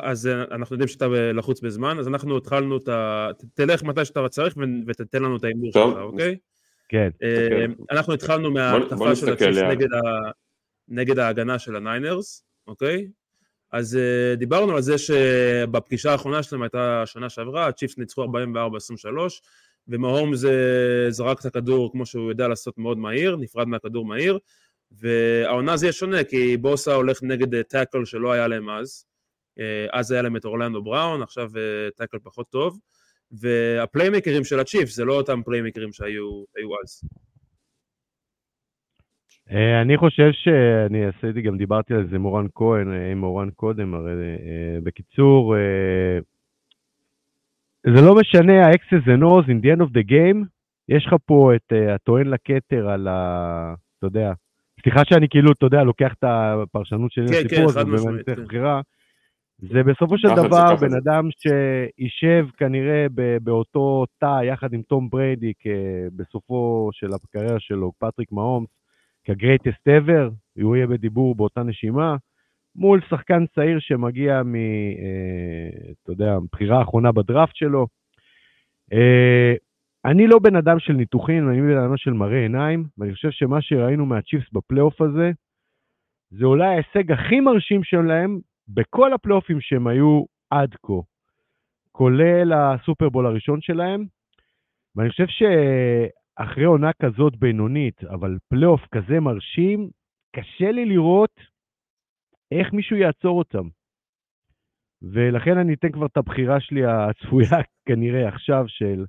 אז- 0.00 0.26
אה, 0.26 0.44
אנחנו 0.50 0.74
יודעים 0.74 0.88
שאתה 0.88 1.06
לחוץ 1.34 1.60
בזמן, 1.60 1.98
אז 1.98 2.08
אנחנו 2.08 2.36
התחלנו 2.36 2.76
את 2.76 2.88
ה... 2.88 3.28
תלך 3.54 3.82
מתי 3.82 4.04
שאתה 4.04 4.28
צריך 4.28 4.54
ותתן 4.86 5.22
לנו 5.22 5.36
את 5.36 5.44
ההימור. 5.44 5.72
שלך, 5.72 5.96
אוקיי? 5.98 6.36
כן. 6.88 7.08
אה, 7.22 7.64
אנחנו 7.90 8.14
התחלנו 8.14 8.42
בוא 8.42 8.50
מההתקפה 8.50 9.16
של 9.16 9.32
הצ'יפס. 9.32 9.58
נגד 10.88 11.18
ההגנה 11.18 11.58
של 11.58 11.76
הניינרס, 11.76 12.44
אוקיי? 12.66 13.08
אז 13.72 13.98
דיברנו 14.36 14.76
על 14.76 14.82
זה 14.82 14.98
שבפגישה 14.98 16.12
האחרונה 16.12 16.42
שלהם 16.42 16.62
הייתה 16.62 17.02
שנה 17.06 17.28
שעברה, 17.28 17.66
הצ'יפס 17.66 17.98
ניצחו 17.98 18.24
44-23, 18.24 18.28
ומהומס 19.88 20.44
אה, 20.44 21.10
זרק 21.10 21.40
את 21.40 21.44
הכדור 21.44 21.92
כמו 21.92 22.06
שהוא 22.06 22.30
יודע 22.30 22.48
לעשות 22.48 22.78
מאוד 22.78 22.98
מהיר, 22.98 23.36
נפרד 23.36 23.68
מהכדור 23.68 24.04
מהיר, 24.04 24.38
והעונה 24.92 25.76
זה 25.76 25.86
יהיה 25.86 25.92
שונה, 25.92 26.24
כי 26.24 26.56
בוסה 26.56 26.94
הולך 26.94 27.22
נגד 27.22 27.54
אה, 27.54 27.62
tackle 27.62 28.04
שלא 28.04 28.32
היה 28.32 28.48
להם 28.48 28.70
אז, 28.70 29.04
אה, 29.58 29.86
אז 29.92 30.12
היה 30.12 30.22
להם 30.22 30.36
את 30.36 30.44
אורלנדו 30.44 30.82
בראון, 30.82 31.22
עכשיו 31.22 31.50
אה, 31.56 31.90
tackle 31.96 32.18
פחות 32.22 32.50
טוב, 32.50 32.78
והפליימקרים 33.32 34.44
של 34.44 34.60
הצ'יפס 34.60 34.96
זה 34.96 35.04
לא 35.04 35.14
אותם 35.14 35.42
פליימקרים 35.44 35.92
שהיו 35.92 36.44
היו 36.56 36.68
אז. 36.84 37.02
אני 39.82 39.98
חושב 39.98 40.30
שאני 40.32 41.06
עשיתי, 41.06 41.42
גם 41.42 41.58
דיברתי 41.58 41.94
על 41.94 42.08
זה 42.10 42.16
עם 42.16 42.22
מורן 42.22 42.46
כהן, 42.54 42.92
עם 42.92 43.18
מורן 43.18 43.50
קודם, 43.50 43.94
הרי 43.94 44.12
בקיצור, 44.82 45.54
זה 47.94 48.02
לא 48.02 48.14
משנה, 48.14 48.66
ה-X's 48.66 49.04
and 49.06 49.22
O's 49.22 49.46
in 49.46 49.64
the 49.64 49.76
end 49.76 49.82
of 49.86 49.90
the 49.90 50.10
game, 50.10 50.46
יש 50.88 51.06
לך 51.06 51.14
פה 51.26 51.52
את 51.56 51.72
אה, 51.72 51.94
הטוען 51.94 52.26
לכתר 52.26 52.88
על 52.88 53.08
ה... 53.08 53.74
אתה 53.98 54.06
יודע, 54.06 54.32
סליחה 54.82 55.00
שאני 55.04 55.28
כאילו, 55.28 55.52
אתה 55.52 55.66
יודע, 55.66 55.84
לוקח 55.84 56.12
את 56.18 56.24
הפרשנות 56.24 57.12
שלי 57.12 57.26
כן, 57.28 57.32
כן, 57.32 57.44
לסיפור 57.44 57.64
הזה, 57.64 57.80
חד 57.80 57.88
ובאמת 57.88 58.00
משמעית, 58.00 58.26
צריך 58.26 58.38
כן. 58.38 58.44
בחירה. 58.44 58.80
זה 59.58 59.82
בסופו 59.82 60.18
של 60.18 60.28
דבר 60.28 60.76
בן. 60.76 60.94
אדם 60.94 61.28
שישב 61.30 62.46
כנראה 62.56 63.06
ב- 63.14 63.36
באותו 63.42 64.04
תא 64.18 64.40
יחד 64.44 64.72
עם 64.72 64.82
תום 64.82 65.10
בריידי 65.10 65.52
בסופו 66.16 66.88
של 66.92 67.08
הקריירה 67.14 67.60
שלו, 67.60 67.92
פטריק 67.98 68.32
מהומס, 68.32 68.68
כ-greatest 69.24 69.90
ever, 69.90 70.30
הוא 70.62 70.76
יהיה 70.76 70.86
בדיבור 70.86 71.34
באותה 71.34 71.62
נשימה, 71.62 72.16
מול 72.78 73.00
שחקן 73.10 73.46
צעיר 73.46 73.78
שמגיע 73.80 74.42
מ... 74.42 74.54
אה, 74.54 75.90
אתה 76.02 76.12
יודע, 76.12 76.38
בחירה 76.52 76.78
האחרונה 76.78 77.12
בדראפט 77.12 77.56
שלו. 77.56 77.86
אה, 78.92 79.54
אני 80.04 80.26
לא 80.26 80.38
בן 80.38 80.56
אדם 80.56 80.78
של 80.78 80.92
ניתוחים, 80.92 81.48
אני 81.50 81.60
בן 81.60 81.78
אדם 81.78 81.96
של 81.96 82.12
מראה 82.12 82.42
עיניים, 82.42 82.84
ואני 82.98 83.14
חושב 83.14 83.30
שמה 83.30 83.62
שראינו 83.62 84.06
מהצ'יפס 84.06 84.52
בפלייאוף 84.52 85.00
הזה, 85.00 85.30
זה 86.30 86.44
אולי 86.44 86.66
ההישג 86.66 87.12
הכי 87.12 87.40
מרשים 87.40 87.84
שלהם 87.84 88.38
בכל 88.68 89.12
הפלייאופים 89.12 89.60
שהם 89.60 89.86
היו 89.86 90.24
עד 90.50 90.74
כה, 90.82 90.92
כולל 91.92 92.52
הסופרבול 92.52 93.26
הראשון 93.26 93.60
שלהם, 93.60 94.04
ואני 94.96 95.10
חושב 95.10 95.26
שאחרי 95.26 96.64
עונה 96.64 96.90
כזאת 97.02 97.36
בינונית, 97.36 98.04
אבל 98.04 98.38
פלייאוף 98.48 98.80
כזה 98.92 99.20
מרשים, 99.20 99.88
קשה 100.36 100.70
לי 100.70 100.84
לראות 100.84 101.40
איך 102.52 102.72
מישהו 102.72 102.96
יעצור 102.96 103.38
אותם. 103.38 103.68
ולכן 105.02 105.58
אני 105.58 105.74
אתן 105.74 105.92
כבר 105.92 106.06
את 106.06 106.16
הבחירה 106.16 106.60
שלי 106.60 106.86
הצפויה 106.86 107.58
כנראה 107.88 108.28
עכשיו 108.28 108.64
של 108.68 109.04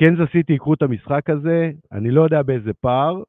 קנזס 0.00 0.32
סיטי 0.32 0.52
ייקחו 0.52 0.74
את 0.74 0.82
המשחק 0.82 1.30
הזה, 1.30 1.70
אני 1.92 2.10
לא 2.10 2.22
יודע 2.22 2.42
באיזה 2.42 2.72
פער, 2.80 3.22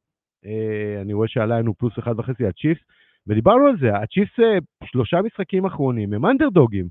אה, 0.45 1.01
אני 1.01 1.13
רואה 1.13 1.27
שעלה 1.27 1.59
לנו 1.59 1.73
פלוס 1.73 1.99
אחד 1.99 2.19
וחצי 2.19 2.45
הצ'יפס, 2.45 2.81
ודיברנו 3.27 3.65
על 3.67 3.77
זה, 3.79 3.95
הצ'יפס 3.95 4.39
אה, 4.39 4.57
שלושה 4.83 5.21
משחקים 5.21 5.65
אחרונים 5.65 6.13
הם 6.13 6.25
אנדרדוגים. 6.25 6.87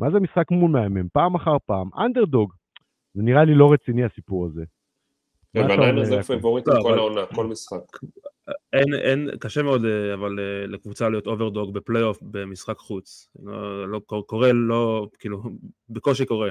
מה 0.00 0.10
זה 0.10 0.20
משחק 0.20 0.50
מול 0.50 0.70
מהמם? 0.70 1.08
פעם 1.12 1.34
אחר 1.34 1.56
פעם, 1.66 1.88
אנדרדוג. 1.98 2.52
זה 3.14 3.22
נראה 3.22 3.44
לי 3.44 3.54
לא 3.54 3.72
רציני 3.72 4.04
הסיפור 4.04 4.46
הזה. 4.46 4.64
והניינרס 5.54 5.88
אומר, 5.88 6.04
זה 6.04 6.14
יעקב? 6.14 6.26
פייבוריטים 6.26 6.72
לא, 6.72 6.82
כל 6.82 6.98
העונה, 6.98 7.26
כל 7.34 7.46
משחק. 7.46 7.98
אין, 8.72 8.94
אין, 8.94 9.30
קשה 9.40 9.62
מאוד, 9.62 9.84
אה, 9.84 10.14
אבל 10.14 10.38
אה, 10.38 10.66
לקבוצה 10.66 11.08
להיות 11.08 11.26
אוברדוג 11.26 11.74
בפלייאוף 11.74 12.18
במשחק 12.22 12.78
חוץ. 12.78 13.28
לא, 13.42 13.88
לא 13.88 14.00
קור- 14.06 14.26
קורה, 14.26 14.52
לא, 14.52 15.08
כאילו, 15.18 15.42
בקושי 15.90 16.26
קורה. 16.26 16.50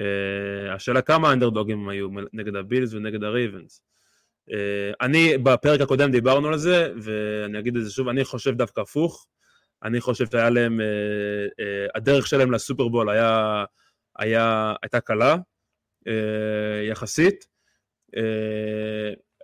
Uh, 0.00 0.72
השאלה 0.74 1.02
כמה 1.02 1.32
אנדרדוגים 1.32 1.78
הם 1.78 1.88
היו 1.88 2.08
נגד 2.32 2.56
הבילס 2.56 2.94
ונגד 2.94 3.24
הרייבנס. 3.24 3.82
Uh, 4.50 4.52
אני, 5.00 5.38
בפרק 5.38 5.80
הקודם 5.80 6.10
דיברנו 6.10 6.48
על 6.48 6.58
זה, 6.58 6.92
ואני 7.02 7.58
אגיד 7.58 7.76
את 7.76 7.84
זה 7.84 7.90
שוב, 7.90 8.08
אני 8.08 8.24
חושב 8.24 8.54
דווקא 8.54 8.80
הפוך. 8.80 9.26
אני 9.82 10.00
חושב 10.00 10.26
שהיה 10.30 10.50
להם, 10.50 10.80
uh, 10.80 10.82
uh, 11.50 11.90
הדרך 11.94 12.26
שלהם 12.26 12.52
לסופרבול 12.52 13.10
היה, 13.10 13.64
היה, 14.16 14.74
הייתה 14.82 15.00
קלה, 15.00 15.36
uh, 16.08 16.10
יחסית. 16.90 17.53
Uh, 18.16 18.18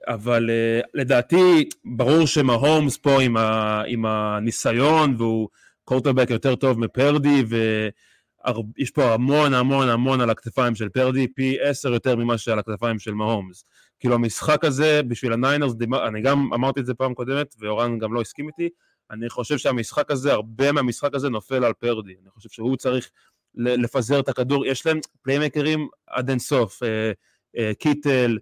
אבל 0.07 0.51
uh, 0.51 0.87
לדעתי, 0.95 1.69
ברור 1.85 2.27
שמהומס 2.27 2.97
פה 2.97 3.23
עם, 3.23 3.37
ה, 3.37 3.83
עם 3.87 4.07
הניסיון, 4.07 5.15
והוא 5.19 5.49
קורטרבק 5.85 6.31
יותר 6.31 6.55
טוב 6.55 6.79
מפרדי, 6.79 7.45
ויש 7.49 8.91
פה 8.91 9.15
המון 9.15 9.55
המון 9.55 9.89
המון 9.89 10.21
על 10.21 10.31
הכתפיים 10.31 10.75
של 10.75 10.89
פרדי, 10.89 11.29
פי 11.29 11.57
עשר 11.61 11.93
יותר 11.93 12.17
ממה 12.17 12.39
שעל 12.39 12.59
הכתפיים 12.59 12.99
של 12.99 13.15
מהומס. 13.15 13.65
כאילו 14.01 14.15
המשחק 14.15 14.65
הזה, 14.65 15.03
בשביל 15.03 15.33
הניינרס, 15.33 15.73
אני 16.09 16.23
גם 16.23 16.53
אמרתי 16.55 16.81
את 16.81 16.87
זה 16.87 16.95
פעם 16.95 17.15
קודמת, 17.15 17.55
ואורן 17.59 17.99
גם 17.99 18.15
לא 18.15 18.21
הסכים 18.21 18.49
איתי, 18.49 18.69
אני 19.11 19.29
חושב 19.29 19.59
שהמשחק 19.59 20.11
הזה, 20.11 20.33
הרבה 20.33 20.73
מהמשחק 20.73 21.15
הזה 21.15 21.29
נופל 21.29 21.65
על 21.65 21.73
פרדי. 21.73 22.15
אני 22.23 22.31
חושב 22.31 22.49
שהוא 22.49 22.77
צריך 22.77 23.11
לפזר 23.55 24.21
את 24.21 24.29
הכדור, 24.29 24.67
יש 24.67 24.87
להם 24.87 25.01
פליימקרים 25.23 25.89
עד 26.07 26.29
אינסוף, 26.31 26.83
אה, 26.83 27.13
אה, 27.57 27.73
קיטל, 27.79 28.39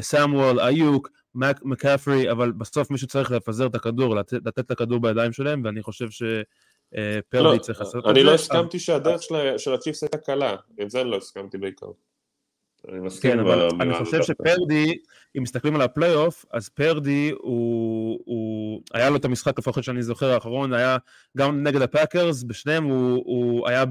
סמואל, 0.00 0.60
איוק, 0.60 1.10
מק, 1.34 1.60
מקאפרי, 1.62 2.30
אבל 2.30 2.52
בסוף 2.52 2.90
מישהו 2.90 3.08
צריך 3.08 3.30
לפזר 3.30 3.66
את 3.66 3.74
הכדור, 3.74 4.16
לתת, 4.16 4.38
לתת 4.46 4.58
את 4.58 4.70
הכדור 4.70 5.00
בידיים 5.00 5.32
שלהם, 5.32 5.62
ואני 5.64 5.82
חושב 5.82 6.08
שפרדי 6.10 7.44
לא, 7.44 7.58
צריך 7.58 7.80
לעשות 7.80 7.96
את 7.96 8.02
זה. 8.04 8.10
אני 8.10 8.22
לא 8.22 8.34
הסכמתי 8.34 8.78
שהדרך 8.78 9.22
של- 9.22 9.58
של 9.58 9.72
הצ'יפס 9.74 10.02
הייתה 10.02 10.18
קלה, 10.18 10.56
עם 10.78 10.88
זה 10.90 11.00
אני 11.00 11.10
לא 11.10 11.16
הסכמתי 11.16 11.58
בעיקר. 11.58 11.86
אני 12.88 13.00
מסכים 13.00 13.32
כן, 13.32 13.38
אבל 13.38 13.68
אני 13.80 13.94
חושב. 13.94 14.22
שפרדי, 14.22 14.98
אם 15.38 15.42
מסתכלים 15.42 15.74
על 15.74 15.80
הפלייאוף, 15.82 16.44
אז 16.52 16.68
פרדי 16.68 17.30
הוא, 17.38 18.18
הוא, 18.24 18.82
היה 18.94 19.10
לו 19.10 19.16
את 19.16 19.24
המשחק 19.24 19.58
לפחות 19.58 19.84
שאני 19.84 20.02
זוכר 20.02 20.30
האחרון, 20.30 20.72
היה 20.72 20.96
גם 21.36 21.62
נגד 21.62 21.82
הפאקרס, 21.82 22.42
בשניהם 22.42 22.84
הוא, 22.84 23.22
הוא 23.26 23.68
היה 23.68 23.84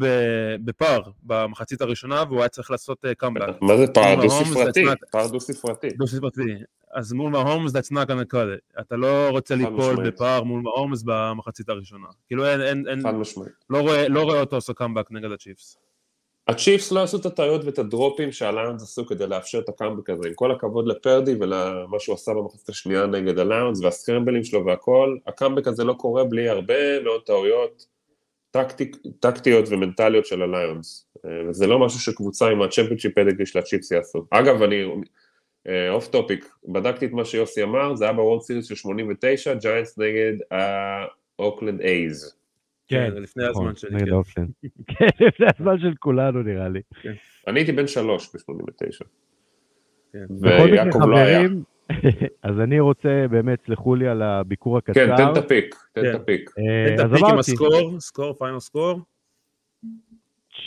בפער 0.65 1.01
במחצית 1.23 1.81
הראשונה, 1.81 2.23
והוא 2.27 2.39
היה 2.39 2.49
צריך 2.49 2.71
לעשות 2.71 3.05
קאמבק. 3.17 3.61
מה 3.61 3.77
זה 3.77 3.87
פער 3.87 4.15
מול 4.15 4.27
דו 4.27 4.33
ההומס, 4.33 4.51
ספרתי? 4.51 4.85
that's 4.85 4.89
not- 4.89 5.09
פער 5.11 5.27
דו 5.27 5.39
ספרתי. 5.39 5.89
דו 5.89 6.07
ספרתי. 6.07 6.41
אז 6.93 7.13
מול 7.13 7.31
מההומס, 7.31 7.71
that's 7.71 7.91
not 7.91 8.07
gonna 8.07 8.33
cut 8.33 8.77
it. 8.77 8.81
אתה 8.81 8.95
לא 8.95 9.29
רוצה 9.29 9.55
ליפול. 9.55 10.07
בפער 10.07 10.43
מול 10.43 10.61
מההומס 10.61 11.03
במחצית 11.05 11.69
הראשונה. 11.69 12.07
כאילו 12.27 12.45
אין, 12.47 12.85
חד 13.03 13.15
משמעית. 13.15 13.51
לא, 13.69 13.79
רואה, 13.79 14.07
לא 14.07 14.21
רואה 14.23 14.39
אותו 14.39 14.55
עושה 14.55 14.73
קאמבק 14.73 15.11
נגד 15.11 15.31
הצ'יפס. 15.31 15.77
הצ'יפס 16.47 16.91
לא 16.91 17.03
עשו 17.03 17.17
את 17.17 17.25
הטעויות 17.25 17.65
ואת 17.65 17.79
הדרופים 17.79 18.31
שהליונס 18.31 18.83
עשו 18.83 19.05
כדי 19.05 19.27
לאפשר 19.27 19.59
את 19.59 19.69
הקאמבק 19.69 20.09
הזה, 20.09 20.27
עם 20.27 20.33
כל 20.33 20.51
הכבוד 20.51 20.87
לפרדי 20.87 21.35
ולמה 21.39 21.99
שהוא 21.99 22.15
עשה 22.15 22.33
במחצית 22.33 22.69
השנייה 22.69 23.05
נגד 23.05 23.39
הליונס 23.39 23.81
והסקרמבלים 23.81 24.43
שלו 24.43 24.65
והכל, 24.65 25.17
הקאמבק 25.27 25.67
הזה 25.67 25.83
לא 25.83 25.93
קורה 25.93 26.23
בלי 26.23 26.49
הרבה 26.49 26.99
מאוד 27.03 27.21
טעויות 27.25 27.85
טקטיק, 28.51 28.97
טקטיות 29.19 29.65
ומנטליות 29.69 30.25
של 30.25 30.41
הליונס, 30.41 31.07
אה, 31.25 31.49
וזה 31.49 31.67
לא 31.67 31.79
משהו 31.79 31.99
שקבוצה 31.99 32.47
עם 32.47 32.61
ה 32.61 32.66
championship 32.66 33.15
pedigree 33.15 33.45
של 33.45 33.59
הצ'יפס 33.59 33.91
יעשו. 33.91 34.25
אגב, 34.29 34.61
אני, 34.61 34.83
off 35.89 36.07
topic, 36.07 36.49
בדקתי 36.67 37.05
את 37.05 37.11
מה 37.11 37.25
שיוסי 37.25 37.63
אמר, 37.63 37.95
זה 37.95 38.03
היה 38.03 38.13
ב 38.13 38.18
World 38.18 38.41
Series 38.41 38.65
של 38.65 38.75
89, 38.75 39.53
ג'יינטס 39.53 39.97
נגד 39.97 40.33
האוקלנד 41.39 41.81
אייז. 41.81 42.40
כן, 42.91 43.21
לפני 43.21 43.43
נכון, 43.49 43.67
הזמן 43.67 43.75
שלי, 43.75 43.95
נגד 43.95 44.05
כן. 44.05 44.11
האופלנד. 44.11 44.49
כן, 44.97 45.07
לפני 45.19 45.47
הזמן 45.59 45.79
של 45.79 45.93
כולנו 45.99 46.43
נראה 46.43 46.69
לי. 46.69 46.81
אני 47.47 47.59
הייתי 47.59 47.71
בן 47.71 47.87
שלוש 47.87 48.35
ב-89. 48.35 49.05
כן. 50.13 50.25
בכל 50.29 50.47
מקרה, 50.47 50.63
ויעקב 50.63 50.99
לא 50.99 51.17
היה. 51.17 51.39
חברים, 51.39 51.63
אז 52.43 52.59
אני 52.59 52.79
רוצה, 52.79 53.25
באמת, 53.29 53.59
סלחו 53.65 53.95
לי 53.95 54.07
על 54.07 54.21
הביקור 54.21 54.77
הקצר. 54.77 54.93
כן, 54.93 55.17
תן 55.17 55.31
את 55.31 55.37
ה 55.37 55.44
pick, 55.44 55.75
תן 55.93 56.01
כן. 56.01 56.15
את 56.15 56.21
ה 56.21 56.26
pick. 56.26 56.49
אה, 56.57 56.95
את 56.95 56.99
אז 56.99 57.13
ה 57.13 57.16
pick 57.16 57.25
עם 57.31 57.39
ה 57.39 57.48
score, 57.48 57.99
score, 57.99 58.33
final 58.33 58.59
score. 58.59 58.99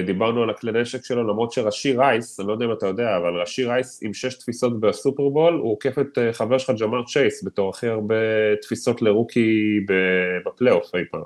דיברנו 0.05 0.43
על 0.43 0.49
הכלי 0.49 0.81
נשק 0.81 1.05
שלו, 1.05 1.27
למרות 1.27 1.51
שרשי 1.51 1.93
רייס, 1.93 2.39
אני 2.39 2.47
לא 2.47 2.53
יודע 2.53 2.65
אם 2.65 2.71
אתה 2.71 2.87
יודע, 2.87 3.17
אבל 3.17 3.39
רשי 3.39 3.65
רייס 3.65 3.99
עם 4.03 4.13
שש 4.13 4.33
תפיסות 4.33 4.79
בסופרבול, 4.79 5.53
הוא 5.53 5.71
עוקף 5.71 5.99
את 5.99 6.17
אה, 6.17 6.33
חבר 6.33 6.57
שלך 6.57 6.81
ג'מאר 6.81 7.03
צ'ייס 7.03 7.43
בתור 7.43 7.69
הכי 7.69 7.87
הרבה 7.87 8.15
תפיסות 8.61 9.01
ל 9.01 9.12
rookie 9.12 9.79
בפלייאוף 10.45 10.95
אי 10.95 11.05
פעם. 11.11 11.21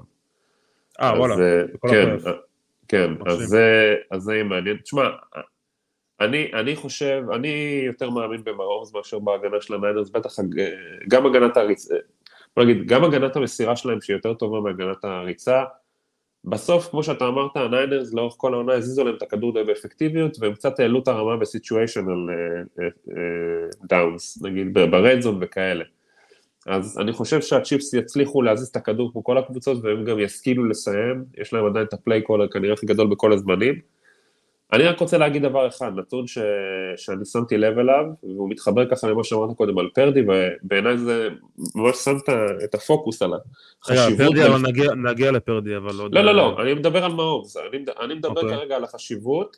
אה, 1.02 1.14
וואלה. 1.18 1.36
אה, 1.36 1.90
כן. 1.90 2.10
אה, 2.28 2.32
כן, 2.88 3.12
אז. 3.26 3.40
זה, 3.40 3.96
אז 4.12 4.22
זה 4.22 4.34
יהיה 4.34 4.44
מעניין. 4.44 4.78
תשמע, 4.78 5.10
אני, 6.20 6.52
אני 6.54 6.76
חושב, 6.76 7.24
אני 7.34 7.82
יותר 7.86 8.10
מאמין 8.10 8.44
במהומס 8.44 8.94
מאשר 8.94 9.20
בהגנה 9.20 9.62
של 9.62 9.74
הניינרס, 9.74 10.10
בטח 10.10 10.30
גם 11.08 11.26
הגנת 11.26 11.58
הריצה, 11.58 11.96
בוא 12.56 12.64
נגיד, 12.64 12.88
גם 12.88 13.04
הגנת 13.04 13.36
המסירה 13.36 13.76
שלהם 13.76 14.02
שהיא 14.02 14.16
יותר 14.16 14.34
טובה 14.34 14.60
מהגנת 14.60 15.04
הריצה, 15.04 15.64
בסוף, 16.46 16.88
כמו 16.90 17.04
שאתה 17.04 17.28
אמרת, 17.28 17.52
הניינרס 17.56 18.14
לאורך 18.14 18.34
כל 18.38 18.54
העונה 18.54 18.74
הזיזו 18.74 19.04
להם 19.04 19.16
את 19.16 19.22
הכדור 19.22 19.54
די 19.54 19.64
באפקטיביות, 19.64 20.38
והם 20.40 20.54
קצת 20.54 20.80
העלו 20.80 21.00
את 21.00 21.08
הרמה 21.08 21.38
ב 21.38 21.45
situational 21.45 22.30
דאונס, 23.84 24.42
נגיד 24.42 24.74
ב-רד 24.74 25.20
זון 25.20 25.38
וכאלה. 25.42 25.84
אז 26.68 27.00
אני 27.00 27.14
חושב 27.14 27.42
שהצ'יפס 27.42 27.94
יצליחו 27.94 28.42
להזיז 28.42 28.68
את 28.68 28.76
הכדור 28.76 29.12
כמו 29.12 29.24
כל 29.24 29.38
הקבוצות, 29.38 29.84
והם 29.84 30.06
גם 30.06 30.20
ישכילו 30.20 30.66
לסיים, 30.66 31.24
יש 31.38 31.54
להם 31.54 31.66
עדיין 31.66 31.86
את 31.86 31.94
הפליי 31.94 32.22
קולר 32.22 32.48
כנראה 32.48 32.74
הכי 32.74 32.86
גדול 32.86 33.08
בכל 33.08 33.34
הזמנים. 33.34 33.80
אני 34.74 34.84
רק 34.84 35.00
רוצה 35.00 35.18
להגיד 35.18 35.42
דבר 35.42 35.68
אחד, 35.68 35.92
נתון 35.96 36.28
ש... 36.28 36.38
שאני 36.98 37.26
שמתי 37.26 37.58
לב 37.58 37.80
אליו, 37.80 38.06
והוא 38.24 38.50
מתחבר 38.50 38.90
ככה 38.90 39.08
למה 39.08 39.24
שאמרת 39.24 39.58
קודם 39.58 39.78
על 39.80 39.90
פרדי, 39.94 40.22
ובעיניי 40.22 40.98
זה 40.98 41.30
ממש 41.76 41.98
שם 41.98 42.16
את 42.64 42.76
הפוקוס 42.76 43.22
על 43.22 43.32
רגע, 43.34 43.42
החשיבות. 44.02 44.18
פרדי, 44.28 44.42
בין- 44.44 44.52
אבל 44.52 44.62
נגיע- 44.62 44.94
נגיע 45.12 45.32
לפרדי, 45.32 45.78
אבל 45.78 46.00
עוד... 46.00 46.16
לא, 46.16 46.22
לא, 46.22 46.36
לא, 46.36 46.62
אני 46.62 46.74
מדבר 46.74 47.06
על 47.06 47.12
מעוז, 47.12 47.58
אני, 47.58 47.86
אני 48.00 48.14
מדבר 48.14 48.42
אוקיי. 48.42 48.58
כרגע 48.58 48.76
על 48.76 48.84
החשיבות 48.84 49.58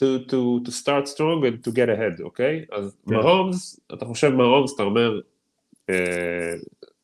to, 0.00 0.04
to, 0.30 0.34
to 0.66 0.70
start 0.70 1.06
strong 1.14 1.44
and 1.44 1.68
to 1.68 1.72
get 1.72 1.88
ahead, 1.88 2.22
אוקיי? 2.22 2.64
אז 2.72 2.96
כן. 3.08 3.14
מהומס, 3.14 3.80
אתה 3.94 4.04
חושב 4.04 4.28
מהומס, 4.28 4.74
אתה 4.74 4.82
אומר 4.82 5.20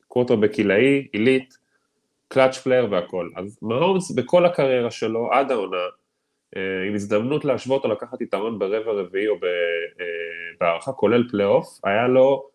קווטר 0.08 0.36
בקילאי, 0.36 1.06
עילית, 1.12 1.58
clutch 2.28 2.58
player 2.58 2.86
והכל. 2.90 3.30
אז 3.36 3.58
מהומס 3.62 4.10
בכל 4.10 4.46
הקריירה 4.46 4.90
שלו, 4.90 5.32
עד 5.32 5.50
העונה, 5.52 5.76
אה, 5.76 5.82
עם 6.88 6.94
הזדמנות 6.94 7.44
להשוות 7.44 7.84
או 7.84 7.90
לקחת 7.90 8.20
יתרון 8.20 8.58
ברבע 8.58 8.92
רביעי 8.92 9.28
או 9.28 9.34
אה, 9.34 9.48
בהערכה 10.60 10.92
כולל 10.92 11.28
פלייאוף, 11.30 11.80
היה 11.84 12.08
לו 12.08 12.48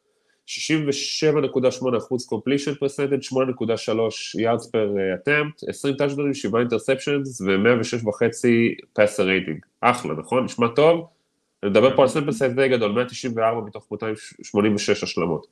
67.8 0.47 1.97
אחוז 1.97 2.27
completion 2.33 2.75
percentage, 2.75 3.29
8.3 3.29 4.39
yards 4.39 4.65
per 4.67 4.87
uh, 4.95 5.15
attempt, 5.15 5.69
20 5.69 5.95
touchdowns, 5.95 6.33
7 6.33 6.61
interceptions 6.61 7.45
ו-106.5 7.45 8.99
passer 8.99 9.23
rating. 9.23 9.59
אחלה, 9.81 10.13
נכון? 10.13 10.45
נשמע 10.45 10.67
טוב? 10.67 11.07
אני 11.63 11.71
מדבר 11.71 11.95
פה 11.95 12.01
על 12.01 12.07
sample 12.07 12.31
size 12.31 12.53
די 12.53 12.69
גדול, 12.69 12.91
194 12.91 13.61
מתוך 13.61 13.87
286 13.91 15.03
השלמות. 15.03 15.47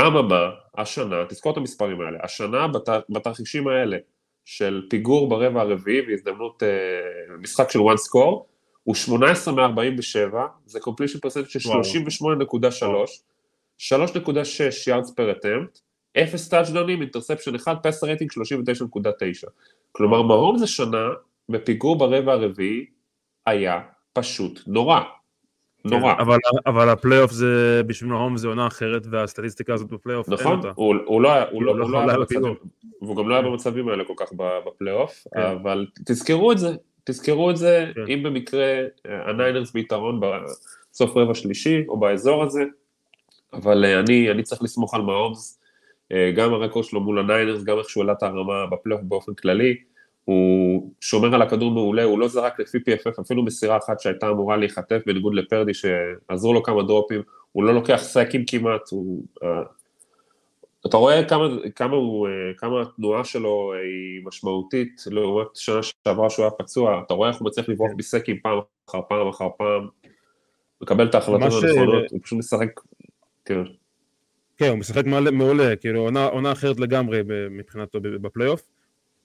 אממה, 0.00 0.50
השנה, 0.74 1.24
תזכור 1.28 1.52
את 1.52 1.56
המספרים 1.56 2.00
האלה, 2.00 2.18
השנה 2.22 2.68
בת, 2.68 2.88
בתרחישים 3.10 3.68
האלה 3.68 3.96
של 4.44 4.86
פיגור 4.90 5.28
ברבע 5.28 5.60
הרביעי 5.60 6.00
והזדמנות, 6.00 6.62
אה, 6.62 7.36
משחק 7.38 7.70
של 7.70 7.78
one 7.78 7.98
score, 8.08 8.44
הוא 8.84 8.94
18 8.94 9.54
מ-47, 9.54 10.36
זה 10.66 10.78
completion 10.78 11.18
percentage 11.26 11.58
של 11.58 11.68
וואו. 11.68 11.84
38.3, 11.84 13.22
3.6 13.78 14.88
yards 14.88 15.10
per 15.10 15.36
attempt, 15.36 15.80
0 16.18 16.48
טאצ'דאונים, 16.48 17.00
interception 17.00 17.54
1, 17.54 17.76
passer 17.82 18.06
rating 18.06 18.30
39.9. 18.32 19.46
כלומר, 19.92 20.22
מהומס 20.22 20.66
השנה 20.66 21.08
בפיגור 21.48 21.98
ברבע 21.98 22.32
הרביעי 22.32 22.86
היה 23.46 23.80
פשוט 24.12 24.60
נורא. 24.66 25.00
נורא. 25.84 26.14
כן, 26.14 26.20
אבל, 26.20 26.38
אבל 26.66 26.88
הפלייאוף 26.88 27.32
זה, 27.32 27.82
בשביל 27.86 28.10
מהומס 28.10 28.36
זה 28.36 28.48
עונה 28.48 28.66
אחרת, 28.66 29.02
והסטטיסטיקה 29.10 29.74
הזאת 29.74 29.88
בפלייאוף 29.88 30.28
אין 30.28 30.34
נכון, 30.34 30.56
אותה. 30.58 30.72
הוא, 30.74 30.94
הוא 31.04 31.22
לא 31.22 31.42
הוא 31.50 31.62
לא, 31.62 31.72
הוא 31.72 31.78
לא 31.78 31.78
לא 31.78 31.84
יכול 31.84 31.96
היה 31.96 32.08
היה 32.08 32.16
במצבים, 32.18 32.54
והוא 33.02 33.16
גם 33.16 33.28
לא 33.28 33.34
היה 33.34 33.42
במצבים 33.42 33.88
האלה 33.88 34.04
כל 34.04 34.14
כך 34.16 34.32
בפלייאוף, 34.66 35.24
כן. 35.34 35.40
אבל 35.40 35.86
תזכרו 36.06 36.52
את 36.52 36.58
זה, 36.58 36.74
תזכרו 37.04 37.50
את 37.50 37.56
זה, 37.56 37.90
כן. 37.94 38.12
אם 38.12 38.22
במקרה 38.22 38.64
אה, 39.06 39.30
הניינרס 39.30 39.72
ביתרון 39.72 40.20
בסוף 40.20 41.16
רבע 41.16 41.34
שלישי 41.34 41.84
או 41.88 42.00
באזור 42.00 42.42
הזה, 42.42 42.64
אבל 43.52 43.84
אה, 43.84 44.00
אני, 44.00 44.30
אני 44.30 44.42
צריך 44.42 44.62
לסמוך 44.62 44.94
על 44.94 45.02
מהומס, 45.02 45.58
אה, 46.12 46.32
גם 46.36 46.54
ה 46.54 46.58
record 46.58 46.84
שלו 46.84 47.00
מול 47.00 47.18
הניינרס, 47.18 47.64
גם 47.64 47.78
איך 47.78 47.88
שהוא 47.88 48.02
העלה 48.02 48.12
את 48.12 48.22
הרמה 48.22 48.66
בפלייאוף 48.66 49.02
באופן 49.04 49.34
כללי, 49.34 49.76
הוא 50.30 50.90
שומר 51.00 51.34
על 51.34 51.42
הכדור 51.42 51.70
מעולה, 51.70 52.02
הוא 52.02 52.18
לא 52.18 52.28
זרק 52.28 52.60
לפי 52.60 52.78
PFF 52.78 53.20
אפילו 53.20 53.44
מסירה 53.44 53.76
אחת 53.76 54.00
שהייתה 54.00 54.28
אמורה 54.28 54.56
להיחטף 54.56 55.00
בניגוד 55.06 55.34
לפרדי 55.34 55.72
שעזרו 55.74 56.54
לו 56.54 56.62
כמה 56.62 56.82
דרופים, 56.82 57.22
הוא 57.52 57.64
לא 57.64 57.74
לוקח 57.74 57.96
סאקים 58.02 58.44
כמעט, 58.46 58.88
הוא... 58.90 59.24
אה, 59.42 59.62
אתה 60.86 60.96
רואה 60.96 61.24
כמה, 61.24 61.44
כמה, 61.74 61.96
הוא, 61.96 62.28
אה, 62.28 62.32
כמה 62.56 62.82
התנועה 62.82 63.24
שלו 63.24 63.72
אה, 63.74 63.78
היא 63.78 64.24
משמעותית 64.24 65.04
לעומת 65.10 65.46
שנה 65.54 65.80
שעברה 65.82 66.30
שהוא 66.30 66.44
היה 66.44 66.50
פצוע, 66.50 67.02
אתה 67.06 67.14
רואה 67.14 67.28
איך 67.28 67.38
הוא 67.38 67.46
מצליח 67.46 67.68
לברוח 67.68 67.90
בסקים 67.96 68.38
פעם 68.42 68.58
אחר 68.88 69.00
פעם 69.08 69.28
אחר 69.28 69.48
פעם, 69.58 69.88
מקבל 70.82 71.06
את 71.06 71.14
ההחלטות 71.14 71.42
הנכונות, 71.42 72.10
הוא 72.10 72.20
פשוט 72.22 72.38
משחק, 72.38 72.80
כן. 73.44 73.62
כן, 74.58 74.68
הוא 74.68 74.78
משחק 74.78 75.04
מעולה, 75.32 75.76
כאילו 75.76 76.00
עונה, 76.00 76.26
עונה 76.26 76.52
אחרת 76.52 76.80
לגמרי 76.80 77.22
מבחינתו 77.50 77.98
בפלייאוף. 78.02 78.79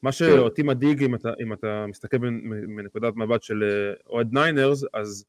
מה 0.05 0.11
כן. 0.11 0.17
שאותי 0.17 0.63
מדאיג 0.63 1.03
אם 1.03 1.15
אתה, 1.15 1.29
אם 1.41 1.53
אתה 1.53 1.85
מסתכל 1.87 2.17
מנקודת 2.67 3.15
מבט 3.15 3.43
של 3.43 3.63
אה, 3.63 3.93
אוהד 4.09 4.33
ניינרס, 4.33 4.83
אז 4.93 5.25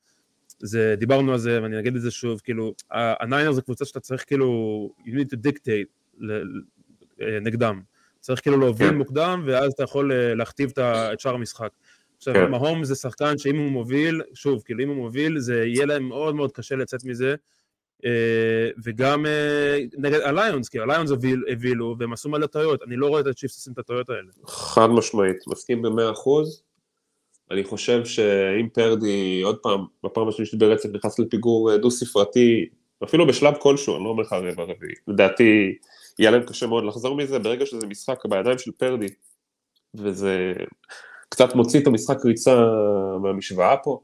זה, 0.58 0.94
דיברנו 0.98 1.32
על 1.32 1.38
זה 1.38 1.62
ואני 1.62 1.78
אגיד 1.78 1.96
את 1.96 2.02
זה 2.02 2.10
שוב, 2.10 2.40
כאילו, 2.44 2.74
הניינרס 2.90 3.54
זה 3.54 3.62
קבוצה 3.62 3.84
שאתה 3.84 4.00
צריך 4.00 4.24
כאילו, 4.26 4.90
you 4.98 5.10
need 5.10 5.36
to 5.36 5.48
dictate 5.48 6.22
אה, 7.20 7.38
נגדם. 7.40 7.80
צריך 8.20 8.40
כאילו 8.40 8.58
להוביל 8.58 8.88
כן. 8.88 8.96
מוקדם 8.96 9.42
ואז 9.46 9.72
אתה 9.72 9.82
יכול 9.82 10.12
אה, 10.12 10.34
להכתיב 10.34 10.72
את 10.78 11.20
שאר 11.20 11.34
המשחק. 11.34 11.70
עכשיו, 12.16 12.34
כן. 12.34 12.50
מהומס 12.50 12.84
זה 12.84 12.94
שחקן 12.94 13.38
שאם 13.38 13.56
הוא 13.56 13.70
מוביל, 13.70 14.22
שוב, 14.34 14.62
כאילו 14.64 14.82
אם 14.82 14.88
הוא 14.88 14.96
מוביל, 14.96 15.38
זה 15.38 15.64
יהיה 15.64 15.86
להם 15.86 16.08
מאוד 16.08 16.34
מאוד 16.34 16.52
קשה 16.52 16.76
לצאת 16.76 17.04
מזה. 17.04 17.34
אה, 18.04 18.70
וגם 18.84 19.26
אה, 19.26 19.78
נגד 19.98 20.20
הליונס, 20.20 20.68
כי 20.68 20.80
הליונס 20.80 21.10
הבילו 21.52 21.96
והם 21.98 22.12
עשו 22.12 22.28
מלא 22.28 22.46
טעויות, 22.46 22.82
אני 22.82 22.96
לא 22.96 23.06
רואה 23.06 23.20
את 23.20 23.26
הצ'יפס 23.26 23.56
עושים 23.56 23.72
את 23.72 23.78
הטעויות 23.78 24.10
האלה. 24.10 24.30
חד 24.46 24.86
משמעית, 24.86 25.36
מסכים 25.46 25.82
במאה 25.82 26.10
אחוז. 26.10 26.62
אני 27.50 27.64
חושב 27.64 28.04
שאם 28.04 28.68
פרדי 28.72 29.40
עוד 29.44 29.58
פעם, 29.58 29.84
בפעם 30.04 30.28
השלישית 30.28 30.58
ברצף 30.58 30.88
נכנס 30.92 31.18
לפיגור 31.18 31.72
אה, 31.72 31.78
דו 31.78 31.90
ספרתי, 31.90 32.68
אפילו 33.04 33.26
בשלב 33.26 33.54
כלשהו, 33.60 33.96
אני 33.96 34.04
לא 34.04 34.08
אומר 34.08 34.22
לך 34.22 34.32
רבע 34.32 34.62
רביעי, 34.62 34.94
לדעתי 35.08 35.74
יהיה 36.18 36.30
להם 36.30 36.42
קשה 36.42 36.66
מאוד 36.66 36.84
לחזור 36.84 37.16
מזה, 37.16 37.38
ברגע 37.38 37.66
שזה 37.66 37.86
משחק 37.86 38.26
בידיים 38.26 38.58
של 38.58 38.70
פרדי, 38.70 39.06
וזה 39.94 40.52
קצת 41.28 41.54
מוציא 41.54 41.80
את 41.80 41.86
המשחק 41.86 42.24
ריצה 42.24 42.64
מהמשוואה 43.22 43.76
פה, 43.76 44.00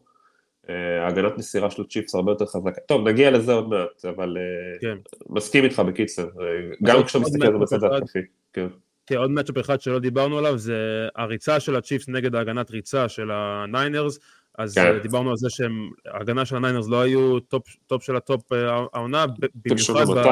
הגנת 1.09 1.39
מסירה 1.39 1.71
של 1.71 1.85
צ'יפס 1.85 2.15
הרבה 2.15 2.33
יותר 2.33 2.47
חזקה. 2.47 2.81
טוב, 2.87 3.09
נגיע 3.09 3.31
לזה 3.31 3.53
עוד 3.53 3.69
מעט, 3.69 4.05
אבל 4.05 4.37
אה, 4.39 4.79
כן. 4.81 4.99
מסכים 5.29 5.65
איתך 5.65 5.79
בקיצר, 5.79 6.23
אה, 6.23 6.47
גם 6.83 7.05
כשאתה 7.05 7.25
מסתכל 7.25 7.47
על 7.47 7.53
זה 7.53 7.59
בצד 7.59 7.85
ההתקפי. 7.85 8.19
כן. 8.53 8.67
כן, 9.07 9.17
עוד 9.17 9.31
matchup 9.31 9.59
אחד 9.59 9.81
שלא 9.81 9.99
דיברנו 9.99 10.39
עליו 10.39 10.59
זה 10.59 11.09
הריצה 11.17 11.61
של 11.61 11.77
הצ'יפס 11.77 12.09
נגד 12.09 12.35
ההגנת 12.35 12.71
ריצה 12.71 13.09
של 13.09 13.31
הניינרס, 13.31 14.19
אז 14.59 14.75
כן. 14.75 14.99
דיברנו 15.03 15.31
על 15.31 15.37
זה 15.37 15.49
שההגנה 15.51 16.45
של 16.45 16.57
הניינרס 16.57 16.89
לא 16.89 17.03
היו 17.03 17.41
top, 17.41 17.63
top 17.87 18.03
של 18.03 18.17
ה 18.17 18.26
top 18.26 18.53
העונה, 18.93 19.27
במיוחד 19.55 20.05
ב, 20.15 20.29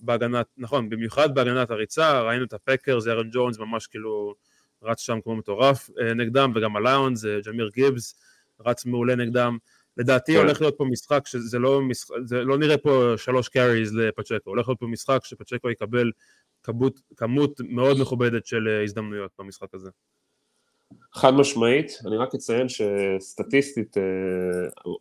בהגנת, 0.00 0.46
נכון, 0.58 0.88
במיוחד 0.88 1.34
בהגנת 1.34 1.70
הריצה, 1.70 2.22
ראינו 2.22 2.44
את 2.44 2.52
הפקרס, 2.52 3.06
אהרון 3.06 3.30
ג'ונס 3.32 3.58
ממש 3.58 3.86
כאילו 3.86 4.34
רץ 4.82 5.00
שם 5.00 5.18
כמו 5.24 5.36
מטורף 5.36 5.90
נגדם, 6.16 6.52
וגם 6.54 6.76
הליונס, 6.76 7.24
ג'מיר 7.24 7.70
גיבס, 7.74 8.23
רץ 8.60 8.86
מעולה 8.86 9.16
נגדם. 9.16 9.58
לדעתי 9.96 10.32
כן. 10.32 10.38
הולך 10.38 10.60
להיות 10.60 10.74
פה 10.78 10.84
משחק 10.84 11.22
שזה 11.26 11.58
לא, 11.58 11.80
משחק, 11.82 12.14
זה 12.24 12.42
לא 12.42 12.58
נראה 12.58 12.78
פה 12.78 13.12
שלוש 13.16 13.48
קאריז 13.48 13.94
לפצ'קו, 13.94 14.50
הולך 14.50 14.68
להיות 14.68 14.80
פה 14.80 14.86
משחק 14.86 15.20
שפצ'קו 15.24 15.70
יקבל 15.70 16.10
כמות, 16.62 17.00
כמות 17.16 17.60
מאוד 17.68 18.00
מכובדת 18.00 18.46
של 18.46 18.68
אה, 18.68 18.82
הזדמנויות 18.82 19.30
במשחק 19.38 19.74
הזה. 19.74 19.90
חד 21.12 21.34
משמעית, 21.34 21.98
אני 22.06 22.16
רק 22.16 22.34
אציין 22.34 22.66
שסטטיסטית 22.68 23.96
אה, 23.98 24.02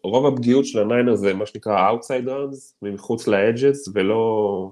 רוב 0.04 0.34
הפגיעות 0.34 0.66
של 0.66 0.80
הניינר 0.80 1.16
זה 1.16 1.34
מה 1.34 1.46
שנקרא 1.46 1.92
outside 1.92 2.28
runs, 2.28 2.74
מחוץ 2.82 3.28
לאדג'ס 3.28 3.90
ולא 3.94 4.72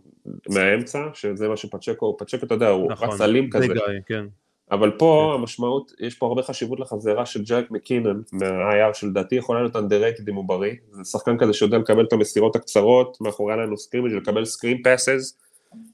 מהאמצע, 0.49 0.99
שזה 1.13 1.47
מה 1.47 1.57
שפצ'קו, 1.57 2.17
פצ'קו 2.19 2.45
אתה 2.45 2.53
יודע, 2.53 2.69
הוא 2.69 2.91
נכון, 2.91 3.09
רץ 3.09 3.21
אלים 3.21 3.49
כזה, 3.49 3.67
guy, 3.67 3.83
כן. 4.05 4.25
אבל 4.71 4.91
פה 4.91 5.31
כן. 5.33 5.39
המשמעות, 5.39 5.91
יש 5.99 6.15
פה 6.15 6.25
הרבה 6.25 6.43
חשיבות 6.43 6.79
לחזרה 6.79 7.25
של 7.25 7.43
ג'ריק 7.43 7.71
מקינון 7.71 8.21
מה-IR 8.31 8.93
שלדעתי 8.93 9.35
יכולה 9.35 9.61
להיות 9.61 9.75
underrated 9.75 10.29
אם 10.29 10.35
הוא 10.35 10.45
בריא, 10.45 10.73
זה 10.91 11.03
שחקן 11.03 11.37
כזה 11.37 11.53
שיודע 11.53 11.77
לקבל 11.77 12.05
את 12.05 12.13
המסירות 12.13 12.55
הקצרות 12.55 13.17
מאחורי 13.21 13.57
line 13.57 13.70
of 13.70 13.77
scrimmage 13.77 14.11
לקבל 14.11 14.45
screen 14.45 14.81
passes 14.83 15.37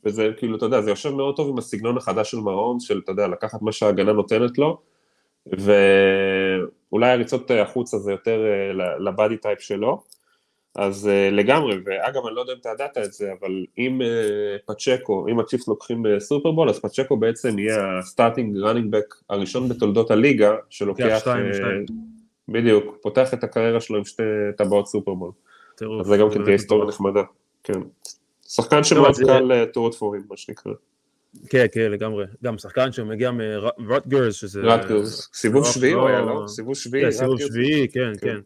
וזה 0.05 0.29
כאילו 0.37 0.57
אתה 0.57 0.65
יודע 0.65 0.81
זה 0.81 0.89
יושב 0.89 1.09
מאוד 1.09 1.35
טוב 1.35 1.49
עם 1.49 1.57
הסגנון 1.57 1.97
החדש 1.97 2.31
של 2.31 2.37
מהומס 2.37 2.79
של 2.79 3.01
אתה 3.03 3.11
יודע 3.11 3.27
לקחת 3.27 3.61
מה 3.61 3.71
שההגנה 3.71 4.13
נותנת 4.13 4.57
לו 4.57 4.77
ואולי 5.47 7.11
הריצות 7.11 7.51
החוצה 7.51 7.97
זה 7.97 8.11
יותר 8.11 8.39
אה, 8.45 8.95
ל 8.99 9.07
body 9.07 9.37
type 9.37 9.61
שלו 9.61 10.03
אז 10.77 11.09
אה, 11.09 11.35
לגמרי, 11.35 11.77
ואגב 11.85 12.25
אני 12.25 12.35
לא 12.35 12.41
יודע 12.41 12.53
אם 12.53 12.57
אתה 12.61 12.69
ידעת 12.69 12.97
את 12.97 13.13
זה, 13.13 13.31
אבל 13.39 13.65
אם 13.77 14.01
אה, 14.01 14.73
פצ'קו, 14.73 15.27
אם 15.27 15.39
הצ'יפס 15.39 15.67
לוקחים 15.67 16.05
אה, 16.05 16.19
סופרבול, 16.19 16.69
אז 16.69 16.79
פצ'קו 16.79 17.17
בעצם 17.17 17.59
יהיה 17.59 17.99
ה 17.99 18.06
starting 18.06 18.57
running 18.57 18.91
back 18.91 19.15
הראשון 19.29 19.69
בתולדות 19.69 20.11
הליגה, 20.11 20.55
שלוקח, 20.69 21.17
שתיים, 21.19 21.51
אה, 21.51 21.53
שתיים. 21.53 21.85
בדיוק, 22.49 22.97
פותח 23.01 23.33
את 23.33 23.43
הקריירה 23.43 23.81
שלו 23.81 23.97
עם 23.97 24.05
שתי 24.05 24.23
טבעות 24.57 24.87
סופרבול. 24.87 25.31
אז 25.99 26.07
זה 26.07 26.17
גם 26.17 26.29
כן 26.29 26.43
תהיה 26.43 26.55
היסטוריה 26.55 26.87
נחמדה, 26.87 27.23
כן. 27.63 27.79
שחקן 28.47 28.83
שמאוד 28.83 29.15
קל 29.15 29.65
טורות 29.65 29.95
פורים, 29.95 30.21
מה 30.29 30.37
שנקרא. 30.37 30.73
כן, 31.49 31.65
כן, 31.71 31.91
לגמרי. 31.91 32.25
גם 32.43 32.57
שחקן 32.57 32.91
שמגיע 32.91 33.31
מרוטגרס, 33.77 34.35
שזה... 34.35 34.61
רוטגרס, 34.61 35.29
סיבוב 35.33 35.63
לא- 35.63 35.71
שביעי 35.71 35.93
הוא 35.93 36.07
היה, 36.07 36.21
לא? 36.21 36.41
לא- 36.41 36.47
סיבוב 36.47 36.75
שביעי. 36.75 37.03
כן, 37.05 37.11
סיבוב 37.11 37.39
שביעי, 37.39 37.87
כן, 37.87 38.11
כן. 38.21 38.37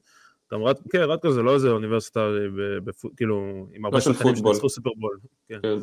כן. 0.51 0.55
גם 0.55 0.63
רד, 0.63 0.75
כן, 0.91 1.01
רוטגרס 1.01 1.32
זה 1.31 1.41
לא 1.41 1.53
איזה 1.53 1.69
אוניברסיטה, 1.69 2.27
כאילו, 3.17 3.67
עם 3.73 3.85
הרבה 3.85 4.01
שחקנים 4.01 4.35
שניצחו 4.35 4.69
סופרבול. 4.69 5.17
כן. 5.49 5.59
כן. 5.61 5.77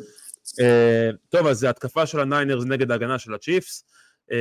אה, 0.61 1.15
טוב, 1.29 1.47
אז 1.47 1.59
זה 1.59 1.69
התקפה 1.69 2.05
של 2.05 2.19
הניינרס 2.19 2.65
נגד 2.65 2.91
ההגנה 2.91 3.19
של 3.19 3.33
הצ'יפס. 3.33 3.85
אה, 4.29 4.33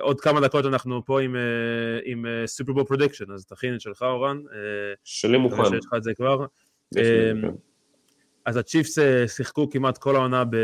עוד 0.00 0.20
כמה 0.20 0.40
דקות 0.40 0.66
אנחנו 0.66 1.04
פה 1.04 1.20
עם, 1.20 1.34
אה, 1.34 2.02
עם 2.04 2.26
סופרבול 2.46 2.84
prediction, 2.84 3.32
אז 3.32 3.46
תכין 3.46 3.74
את 3.74 3.80
שלך 3.80 4.02
אורן. 4.02 4.40
אה, 4.46 4.52
שלי 5.04 5.38
מוכן. 5.38 5.64
שיש 5.64 5.84
לך 5.84 5.94
את 5.96 6.02
זה 6.02 6.14
כבר. 6.14 6.46
אה, 6.94 6.98
אז 8.46 8.56
הצ'יפס 8.56 8.98
שיחקו 9.26 9.70
כמעט 9.70 9.98
כל 9.98 10.16
העונה, 10.16 10.44
ב... 10.44 10.56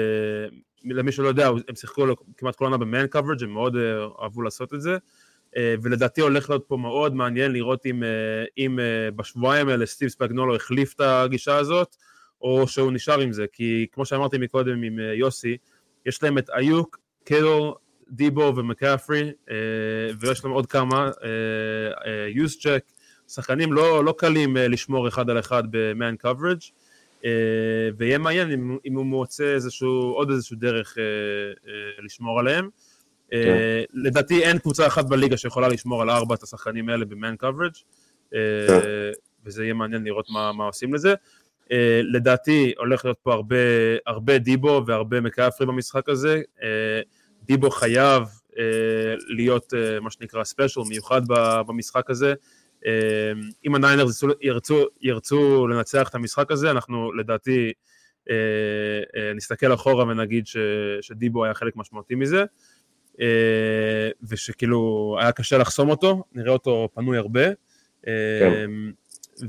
למי 0.85 1.13
שלא 1.13 1.29
יודע, 1.29 1.49
הם 1.69 1.75
שיחקו 1.75 2.07
כמעט 2.37 2.57
כל 2.57 2.65
העונה 2.65 2.77
ב 2.77 2.84
man 2.84 3.07
coverage, 3.07 3.43
הם 3.43 3.51
מאוד 3.51 3.77
אהבו 4.23 4.43
לעשות 4.43 4.75
את 4.75 4.81
זה. 4.81 4.93
אה, 4.93 4.99
ולדעתי 5.57 6.21
הולך 6.21 6.51
להיות 6.51 6.65
פה 6.69 6.77
מאוד 6.77 7.15
מעניין 7.15 7.53
לראות 7.53 7.87
אם, 7.87 8.03
אה, 8.03 8.45
אם 8.59 8.81
אה, 8.81 9.11
בשבועיים 9.11 9.69
האלה 9.69 9.87
סטיב 9.87 10.09
ספגנולו 10.09 10.57
החליף 10.57 10.95
את 10.95 11.01
הגישה 11.01 11.57
הזאת, 11.57 11.97
או 12.43 12.69
שהוא 12.69 12.93
נשאר 12.93 13.21
עם 13.21 13.33
זה, 13.33 13.45
כי 13.53 13.87
כמו 13.93 14.07
שאמרתי 14.07 14.39
מקודם 14.39 14.83
עם 14.83 14.99
יוסי, 14.99 15.57
יש 16.07 16.23
להם 16.23 16.39
את 16.39 16.51
איוק, 16.51 16.99
קדו, 17.25 17.77
דיבו 18.11 18.53
ומקאפרי, 18.57 19.33
ויש 20.21 20.45
להם 20.45 20.53
עוד 20.53 20.67
כמה, 20.67 21.11
יוסצ'ק, 22.29 22.85
שחקנים 23.29 23.73
לא, 23.73 24.05
לא 24.05 24.15
קלים 24.19 24.57
לשמור 24.57 25.09
אחד 25.09 25.31
על 25.31 25.39
אחד 25.39 25.63
ב-man 25.71 26.27
coverage, 26.27 26.71
ויהיה 27.97 28.19
מעניין 28.19 28.51
אם, 28.51 28.79
אם 28.87 28.95
הוא 28.95 29.07
מוצא 29.07 29.55
איזשהו, 29.55 30.13
עוד 30.13 30.31
איזשהו 30.31 30.57
דרך 30.57 30.99
לשמור 32.03 32.41
עליהם. 32.41 32.69
כן. 33.31 33.37
אה, 33.37 33.83
לדעתי 33.95 34.43
אין 34.43 34.59
קבוצה 34.59 34.87
אחת 34.87 35.05
בליגה 35.05 35.37
שיכולה 35.37 35.69
לשמור 35.69 36.03
על 36.03 36.11
ארבעת 36.11 36.43
השחקנים 36.43 36.89
האלה 36.89 37.05
coverage, 37.43 37.83
אה, 38.35 38.67
כן. 38.69 38.81
וזה 39.45 39.65
יהיה 39.65 39.75
מעניין 39.75 40.05
לראות 40.05 40.27
מה, 40.31 40.53
מה 40.53 40.65
עושים 40.65 40.95
לזה. 40.95 41.15
אה, 41.73 42.01
לדעתי 42.05 42.73
הולך 42.79 43.05
להיות 43.05 43.19
פה 43.23 43.33
הרבה, 43.33 43.57
הרבה 44.07 44.39
דיבו 44.39 44.83
והרבה 44.87 45.21
מקאפרי 45.21 45.67
במשחק 45.67 46.09
הזה. 46.09 46.43
דיבו 47.43 47.71
חייב 47.71 48.23
להיות 49.29 49.73
מה 50.01 50.11
שנקרא 50.11 50.45
special, 50.45 50.81
מיוחד 50.89 51.23
במשחק 51.67 52.11
הזה. 52.11 52.35
אם 53.67 53.75
הניינרס 53.75 54.25
ירצו, 54.41 54.85
ירצו 55.01 55.67
לנצח 55.67 56.09
את 56.09 56.15
המשחק 56.15 56.51
הזה, 56.51 56.71
אנחנו 56.71 57.13
לדעתי 57.13 57.73
נסתכל 59.35 59.75
אחורה 59.75 60.05
ונגיד 60.05 60.47
ש, 60.47 60.57
שדיבו 61.01 61.45
היה 61.45 61.55
חלק 61.55 61.77
משמעותי 61.77 62.15
מזה. 62.15 62.41
אה, 62.41 62.45
ושכאילו 64.29 65.17
היה 65.21 65.33
קשה 65.33 65.59
לחסום 65.59 65.91
אותו, 65.91 66.25
נראה 66.35 66.53
אותו 66.53 66.89
פנוי 66.95 67.19
הרבה. 67.19 67.47
אה, 68.07 68.13
כן. 68.41 68.71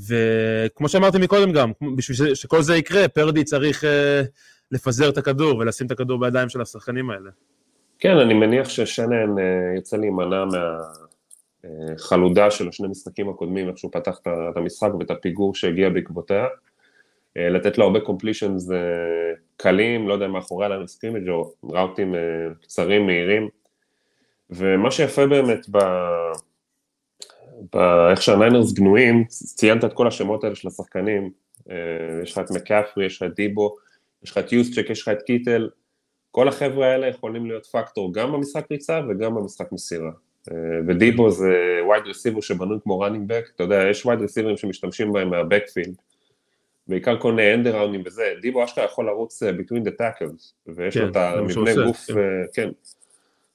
וכמו 0.08 0.90
שאמרתי 0.90 1.18
מקודם 1.18 1.52
גם, 1.52 1.72
בשביל 1.96 2.36
שכל 2.36 2.62
זה 2.62 2.76
יקרה, 2.76 3.08
פרדי 3.08 3.44
צריך 3.44 3.84
אה, 3.84 4.22
לפזר 4.72 5.10
את 5.10 5.18
הכדור 5.18 5.58
ולשים 5.58 5.88
את 5.88 5.92
הכדור 5.92 6.20
בידיים 6.20 6.50
של 6.50 6.62
השחקנים 6.62 7.10
האלה. 7.10 7.30
כן, 8.00 8.18
אני 8.18 8.34
מניח 8.34 8.70
ששנן 8.70 9.36
יצא 9.78 9.98
להימנע 9.98 10.44
מהחלודה 11.64 12.52
של 12.52 12.70
השני 12.70 12.88
משחקים 12.88 13.30
הקודמים, 13.30 13.70
איך 13.70 13.78
שהוא 13.78 13.92
פתח 13.92 14.20
את 14.24 14.58
המשחק 14.58 14.90
ואת 15.00 15.12
הפיגור 15.12 15.56
שהגיע 15.56 15.90
בעקבותיה. 15.90 16.46
לתת 17.36 17.78
לו 17.78 17.84
הרבה 17.84 18.00
completions 18.00 18.70
קלים, 19.58 20.08
לא 20.08 20.14
יודע, 20.14 20.28
מאחורי 20.28 20.66
ה 20.66 20.70
line 20.70 20.88
scrimmage 20.88 21.30
או 21.30 21.52
ראוטים 21.64 22.16
קצרים, 22.62 23.06
מהירים. 23.06 23.50
ומה 24.50 24.92
שיפה 24.92 25.28
באמת 25.28 25.66
ב... 25.72 25.78
באיך 27.74 28.22
שהניינרס 28.22 28.72
בנויים, 28.72 29.26
ציינת 29.28 29.86
את 29.86 29.94
כל 29.94 30.08
השמות 30.08 30.44
האלה 30.44 30.56
של 30.56 30.68
השחקנים, 30.68 31.32
אה, 31.70 31.76
יש 32.24 32.32
לך 32.32 32.40
את 32.40 32.52
מקאפרי, 32.52 33.06
יש 33.06 33.18
לך 33.18 33.24
את 33.24 33.36
דיבו, 33.36 33.76
יש 34.24 34.32
לך 34.32 34.38
את 34.38 34.52
יוסטצ'ק, 34.52 34.90
יש 34.90 35.02
לך 35.02 35.10
את 35.10 35.22
קיטל, 35.22 35.70
כל 36.32 36.48
החבר'ה 36.48 36.88
האלה 36.88 37.08
יכולים 37.08 37.46
להיות 37.46 37.66
פקטור 37.66 38.14
גם 38.14 38.32
במשחק 38.32 38.66
ריצה 38.72 39.02
וגם 39.10 39.36
במשחק 39.36 39.72
מסירה. 39.72 40.12
אה, 40.52 40.56
ודיבו 40.88 41.32
זה 41.32 41.82
wide 41.90 42.04
receiver 42.08 42.42
שבנוי 42.42 42.78
כמו 42.84 43.00
running 43.00 43.28
back, 43.28 43.46
אתה 43.56 43.64
יודע, 43.64 43.84
יש 43.90 44.06
wide 44.06 44.22
רסיברים 44.22 44.58
שמשתמשים 44.58 45.12
בהם 45.12 45.30
מה 45.30 45.41
backfield, 45.41 45.96
בעיקר 46.88 47.20
כל 47.20 47.32
מיני 47.32 47.54
אנדראונים 47.54 48.02
וזה, 48.06 48.34
דיבו 48.42 48.64
אשכרה 48.64 48.86
יכול 48.86 49.06
לרוץ 49.06 49.44
אה, 49.44 49.52
between 49.52 49.88
the 49.88 49.92
tackles, 50.00 50.72
ויש 50.76 50.98
כן, 50.98 51.04
לו 51.04 51.10
את 51.10 51.16
המבנה 51.16 51.86
גוף, 51.86 52.08
כן. 52.08 52.14
כן. 52.54 52.70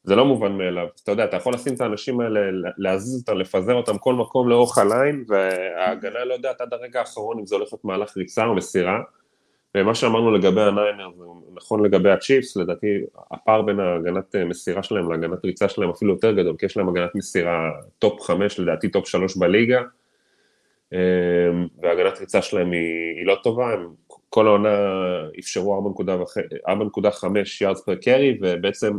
זה 0.05 0.17
לא 0.17 0.25
מובן 0.25 0.53
מאליו. 0.53 0.87
אתה 1.05 1.13
יודע, 1.13 1.25
אתה 1.25 1.37
יכול 1.37 1.55
לשים 1.55 1.75
את 1.75 1.81
האנשים 1.81 2.21
האלה, 2.21 2.41
להזיז 2.79 3.21
אותם, 3.21 3.39
לפזר 3.39 3.75
אותם 3.75 3.99
כל 3.99 4.15
מקום 4.15 4.49
לאורך 4.49 4.79
ה 4.79 4.86
line, 4.86 5.25
וההגנה 5.29 6.25
לא 6.25 6.35
יודעת 6.35 6.61
עד 6.61 6.73
הרגע 6.73 7.01
האחרון 7.01 7.39
אם 7.39 7.47
זה 7.47 7.55
הולך 7.55 7.69
להיות 7.73 7.85
מהלך 7.85 8.17
ריצה 8.17 8.45
או 8.45 8.55
מסירה. 8.55 9.01
ומה 9.77 9.95
שאמרנו 9.95 10.31
לגבי 10.31 10.61
הניינר 10.61 11.11
זה 11.19 11.25
נכון 11.55 11.85
לגבי 11.85 12.11
הצ'יפס, 12.11 12.57
לדעתי 12.57 12.87
הפער 13.31 13.63
בין 13.63 13.81
ההגנת 13.81 14.35
אה, 14.35 14.45
מסירה 14.45 14.83
שלהם 14.83 15.11
להגנת 15.11 15.45
ריצה 15.45 15.69
שלהם 15.69 15.91
אפילו 15.91 16.13
יותר 16.13 16.33
גדול, 16.33 16.57
כי 16.59 16.67
יש 16.67 16.77
להם 16.77 16.89
הגנת 16.89 17.15
מסירה 17.15 17.71
top 17.99 18.21
5, 18.21 18.59
לדעתי 18.59 18.89
top 18.89 19.09
3 19.09 19.37
בליגה, 19.37 19.83
אה, 20.93 20.99
והגנת 21.83 22.21
ריצה 22.21 22.43
שלהם 22.43 22.73
היא, 22.73 23.17
היא 23.19 23.27
לא 23.27 23.37
טובה, 23.43 23.73
הם 23.73 23.89
כל 24.29 24.47
העונה 24.47 24.79
אפשרו 25.39 25.93
4.5 26.69 27.25
yards 27.63 27.79
per 27.79 28.05
carry, 28.05 28.39
ובעצם 28.41 28.99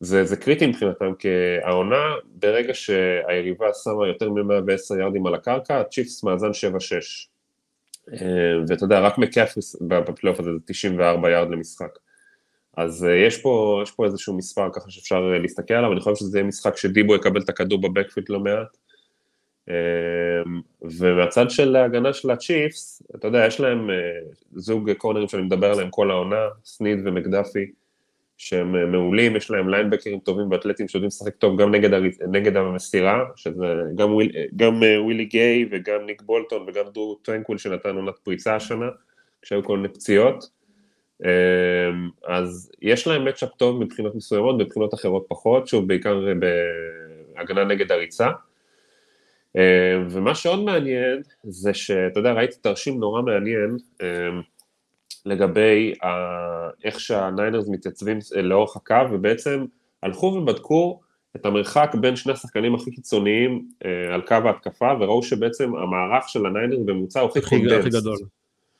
זה, 0.00 0.24
זה 0.24 0.36
קריטי 0.36 0.66
מבחינתם, 0.66 1.14
כי 1.18 1.28
העונה, 1.62 2.14
ברגע 2.34 2.74
שהיריבה 2.74 3.66
שמה 3.84 4.06
יותר 4.06 4.30
מ-110 4.30 4.98
יארדים 5.00 5.26
על 5.26 5.34
הקרקע, 5.34 5.80
הצ'יפס 5.80 6.24
מאזן 6.24 6.50
7-6. 6.50 6.52
אה, 8.12 8.18
ואתה 8.68 8.84
יודע, 8.84 9.00
רק 9.00 9.18
מקאפריס 9.18 9.76
בפלייאוף 9.80 10.40
הזה 10.40 10.52
זה 10.52 10.58
94 10.66 11.30
יארד 11.30 11.50
למשחק. 11.50 11.98
אז 12.76 13.04
אה, 13.04 13.16
יש 13.16 13.42
פה, 13.42 13.80
יש 13.82 13.90
פה 13.90 14.04
איזשהו 14.04 14.36
מספר 14.36 14.68
ככה 14.72 14.90
שאפשר 14.90 15.32
אה, 15.32 15.38
להסתכל 15.38 15.74
עליו, 15.74 15.92
אני 15.92 16.00
חושב 16.00 16.16
שזה 16.16 16.38
יהיה 16.38 16.48
משחק 16.48 16.76
שדיבו 16.76 17.14
יקבל 17.14 17.40
את 17.40 17.48
הכדור 17.48 17.80
בבקפיט 17.80 18.30
לא 18.30 18.40
מעט. 18.40 18.76
ומהצד 20.82 21.50
של 21.50 21.76
ההגנה 21.76 22.12
של 22.12 22.30
הצ'יפס, 22.30 23.02
אתה 23.14 23.28
יודע, 23.28 23.46
יש 23.46 23.60
להם 23.60 23.90
זוג 24.52 24.92
קורנרים 24.92 25.28
שאני 25.28 25.42
מדבר 25.42 25.72
עליהם 25.72 25.90
כל 25.90 26.10
העונה, 26.10 26.48
סניד 26.64 26.98
ומקדפי, 27.04 27.72
שהם 28.36 28.92
מעולים, 28.92 29.36
יש 29.36 29.50
להם 29.50 29.68
ליינבקרים 29.68 30.18
טובים 30.18 30.50
ואתלטים 30.50 30.88
שיודעים 30.88 31.08
לשחק 31.08 31.36
טוב 31.36 31.60
גם 31.60 31.74
נגד, 31.74 31.94
הר... 31.94 32.02
נגד 32.30 32.56
המסירה, 32.56 33.24
שזה 33.36 33.66
גם, 33.94 34.14
וויל, 34.14 34.32
גם 34.56 34.80
ווילי 35.04 35.24
גיי 35.24 35.68
וגם 35.70 36.06
ניק 36.06 36.22
בולטון 36.22 36.64
וגם 36.68 36.84
דרו 36.92 37.20
טרנקוויל 37.22 37.58
שנתן 37.58 37.96
עונת 37.96 38.18
פריצה 38.18 38.56
השנה, 38.56 38.86
כשהיו 39.42 39.64
כל 39.64 39.76
מיני 39.76 39.88
פציעות. 39.88 40.44
אז 42.26 42.72
יש 42.82 43.06
להם 43.06 43.24
matchup 43.24 43.48
טוב 43.56 43.80
מבחינות 43.80 44.14
מסוימות, 44.14 44.58
מבחינות 44.58 44.94
אחרות 44.94 45.24
פחות, 45.28 45.68
שוב 45.68 45.88
בעיקר 45.88 46.20
בהגנה 47.36 47.64
נגד 47.64 47.92
הריצה. 47.92 48.28
ומה 50.10 50.34
שעוד 50.34 50.64
מעניין 50.64 51.22
זה 51.42 51.74
שאתה 51.74 52.20
יודע, 52.20 52.32
ראיתי 52.32 52.56
תרשים 52.60 53.00
נורא 53.00 53.22
מעניין, 53.22 53.76
לגבי 55.26 55.92
ה... 56.02 56.08
איך 56.84 57.00
שהניינרס 57.00 57.68
מתייצבים 57.68 58.18
לאורך 58.36 58.76
הקו, 58.76 58.94
ובעצם 59.12 59.64
הלכו 60.02 60.26
ובדקו 60.26 61.00
את 61.36 61.46
המרחק 61.46 61.94
בין 62.00 62.16
שני 62.16 62.32
השחקנים 62.32 62.74
הכי 62.74 62.90
קיצוניים 62.90 63.64
אה, 63.84 64.14
על 64.14 64.20
קו 64.20 64.34
ההתקפה, 64.34 64.92
וראו 65.00 65.22
שבעצם 65.22 65.74
המערך 65.76 66.28
של 66.28 66.46
הניינרס 66.46 66.78
בממוצע 66.84 67.20
הוא 67.20 67.30
הכי 67.30 67.40
condensed. 67.40 67.80
הכי 67.80 67.90
גדול. 67.90 68.16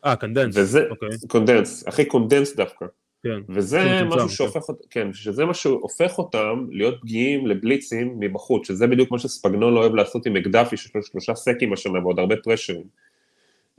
אה, 0.05 0.17
condensed. 0.17 0.55
וזה, 0.57 0.87
אוקיי. 0.91 1.09
condensed, 1.29 1.89
הכי 1.89 2.05
condensed 2.05 2.57
דווקא. 2.57 2.87
כן. 3.23 3.41
וזה 3.49 4.03
משהו 4.07 4.21
כן. 4.21 4.29
שהופך, 4.29 4.69
אות- 4.69 4.87
כן, 4.91 5.13
שזה 5.13 5.45
מה 5.45 5.55
שהופך 5.55 6.19
אותם 6.19 6.67
להיות 6.71 6.95
פגיעים 7.01 7.47
לבליצים 7.47 8.17
מבחוץ, 8.21 8.69
שזה 8.69 8.87
בדיוק 8.87 9.11
מה 9.11 9.19
שספגנון 9.19 9.75
לא 9.75 9.81
אוהב 9.81 9.95
לעשות 9.95 10.27
עם 10.27 10.37
אקדפי, 10.37 10.77
שיש 10.77 10.95
לו 10.97 11.03
שלושה 11.03 11.35
סקים 11.35 11.73
השנה 11.73 11.99
ועוד 12.05 12.19
הרבה 12.19 12.35
פרשרים. 12.37 12.85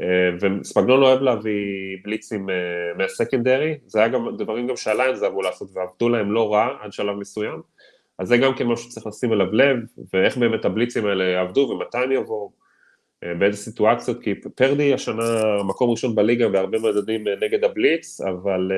אה, 0.02 0.30
וספגנון 0.42 1.04
אוהב 1.04 1.22
להביא 1.22 1.98
בליצים 2.04 2.50
אה, 2.50 2.56
מהסקנדרי, 2.98 3.78
זה 3.86 4.00
היה 4.00 4.08
גם 4.08 4.38
דברים 4.38 4.68
גם 4.68 4.78
שהליינס 4.78 5.24
אהבו 5.24 5.42
לעשות 5.42 5.70
ועבדו 5.74 6.10
להם 6.10 6.32
לא 6.32 6.54
רע 6.54 6.68
עד 6.82 6.94
שלב 6.94 7.16
מסוים, 7.16 7.62
אז 8.20 8.28
זה 8.28 8.38
גם 8.38 8.56
כן 8.56 8.68
משהו 8.68 8.92
שצריך 8.92 9.08
לשים 9.08 9.34
אליו 9.34 9.54
לב, 9.54 9.78
ואיך 10.14 10.38
באמת 10.38 10.66
הבליצים 10.66 11.06
האלה 11.06 11.24
יעבדו 11.24 11.60
ומתי 11.60 11.98
הם 11.98 12.12
יבואו, 12.12 12.52
אה, 13.24 13.34
באיזה 13.34 13.58
סיטואציות, 13.58 14.22
כי 14.22 14.36
פרדי 14.36 14.94
השנה 14.94 15.24
מקום 15.64 15.92
ראשון 15.92 16.16
בליגה 16.16 16.50
בהרבה 16.50 16.80
מדדים 16.80 17.24
נגד 17.42 17.64
הבליץ, 17.64 18.22
אבל 18.22 18.72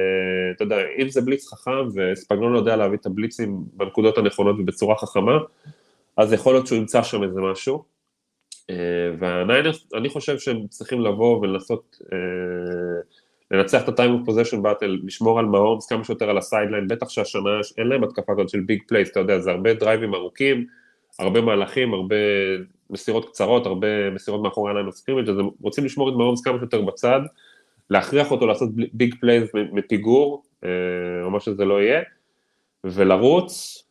אתה 0.55 0.63
יודע, 0.63 0.77
אם 1.01 1.09
זה 1.09 1.21
בליץ 1.21 1.47
חכם 1.53 1.87
וספגנולו 1.95 2.55
יודע 2.55 2.75
להביא 2.75 2.97
את 2.97 3.05
הבליצים 3.05 3.63
בנקודות 3.73 4.17
הנכונות 4.17 4.55
ובצורה 4.59 4.95
חכמה, 4.95 5.37
אז 6.17 6.33
יכול 6.33 6.53
להיות 6.53 6.67
שהוא 6.67 6.77
ימצא 6.77 7.03
שם 7.03 7.23
איזה 7.23 7.41
משהו. 7.41 7.96
אה, 8.69 8.75
והניינרס, 9.19 9.87
אני 9.93 10.09
חושב 10.09 10.39
שהם 10.39 10.67
צריכים 10.67 11.01
לבוא 11.01 11.39
ולנסות 11.41 11.97
אה, 12.13 12.17
לנצח 13.51 13.89
את 13.89 13.99
ה-time 13.99 14.09
of 14.09 14.29
possession 14.29 14.57
battle, 14.57 15.05
לשמור 15.05 15.39
על 15.39 15.45
מהומס 15.45 15.87
כמה 15.87 16.03
שיותר 16.03 16.29
על 16.29 16.37
ה 16.37 16.42
sideline, 16.42 16.87
בטח 16.87 17.09
שהשנה 17.09 17.49
אין 17.77 17.87
להם 17.87 18.03
התקפה 18.03 18.33
כזאת 18.33 18.49
של 18.49 18.59
big 18.59 18.81
plays, 18.87 19.11
אתה 19.11 19.19
יודע, 19.19 19.39
זה 19.39 19.51
הרבה 19.51 19.73
דרייבים 19.73 20.13
ארוכים, 20.13 20.65
הרבה 21.19 21.41
מהלכים, 21.41 21.93
הרבה 21.93 22.15
מסירות 22.89 23.29
קצרות, 23.29 23.65
הרבה 23.65 24.09
מסירות 24.09 24.41
מאחורי 24.41 24.71
ה 24.71 24.75
line 24.75 24.87
ה 24.87 24.91
scrimmage, 24.91 25.29
אז 25.29 25.39
הם 25.39 25.49
רוצים 25.61 25.85
לשמור 25.85 26.09
את 26.09 26.13
מהומס 26.13 26.41
כמה 26.41 26.57
שיותר 26.57 26.81
בצד, 26.81 27.19
להכריח 27.89 28.31
אותו 28.31 28.47
לעשות 28.47 28.69
big 28.93 29.15
plays 29.19 29.51
מפיגור, 29.71 30.43
אה, 30.63 30.69
או 31.23 31.29
מה 31.29 31.39
שזה 31.39 31.65
לא 31.65 31.81
יהיה, 31.81 32.01
ולרוץ, 32.83 33.83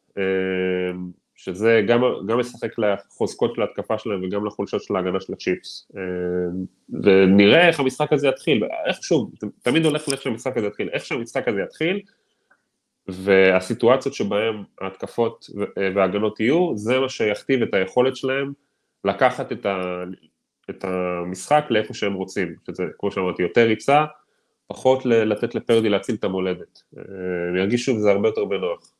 שזה 1.37 1.83
גם, 1.89 2.01
גם 2.27 2.39
משחק 2.39 2.79
לחוזקות 2.79 3.55
של 3.55 3.63
ההתקפה 3.63 3.99
שלהם 3.99 4.25
וגם 4.25 4.47
לחולשות 4.47 4.83
של 4.83 4.97
ההגנה 4.97 5.21
של 5.21 5.33
הצ'יפס. 5.33 5.89
אה, 5.97 6.03
ונראה 7.03 7.69
איך 7.69 7.81
המשחק 7.81 8.13
הזה 8.13 8.29
יתחיל, 8.29 8.65
איך 8.87 9.03
שוב, 9.03 9.31
תמיד 9.63 9.85
הולך 9.85 10.09
לאיך 10.09 10.23
שהמשחק 10.23 10.57
הזה 10.57 10.67
יתחיל, 10.67 10.89
איך 10.93 11.05
שהמשחק 11.05 11.49
הזה 11.49 11.61
יתחיל, 11.61 12.01
והסיטואציות 13.09 14.15
שבהן 14.15 14.63
ההתקפות 14.81 15.47
וההגנות 15.95 16.41
יהיו, 16.41 16.77
זה 16.77 16.99
מה 16.99 17.09
שיכתיב 17.09 17.63
את 17.63 17.75
היכולת 17.75 18.17
שלהם 18.17 18.53
לקחת 19.05 19.53
את, 19.53 19.67
ה, 19.67 20.05
את 20.71 20.85
המשחק 20.85 21.65
לאיפה 21.71 21.95
שהם 21.95 22.15
רוצים, 22.15 22.55
שזה 22.67 22.85
כמו 22.99 23.11
שאמרתי, 23.11 23.43
יותר 23.43 23.67
ריצה, 23.67 24.05
פחות 24.67 25.07
לתת 25.07 25.55
לפרדי 25.55 25.89
להציל 25.89 26.15
את 26.15 26.25
המולדת. 26.25 26.83
אה, 26.99 27.03
הם 27.49 27.57
ירגישו 27.57 27.97
בזה 27.97 28.11
הרבה 28.11 28.29
יותר 28.29 28.45
בנוח. 28.45 28.93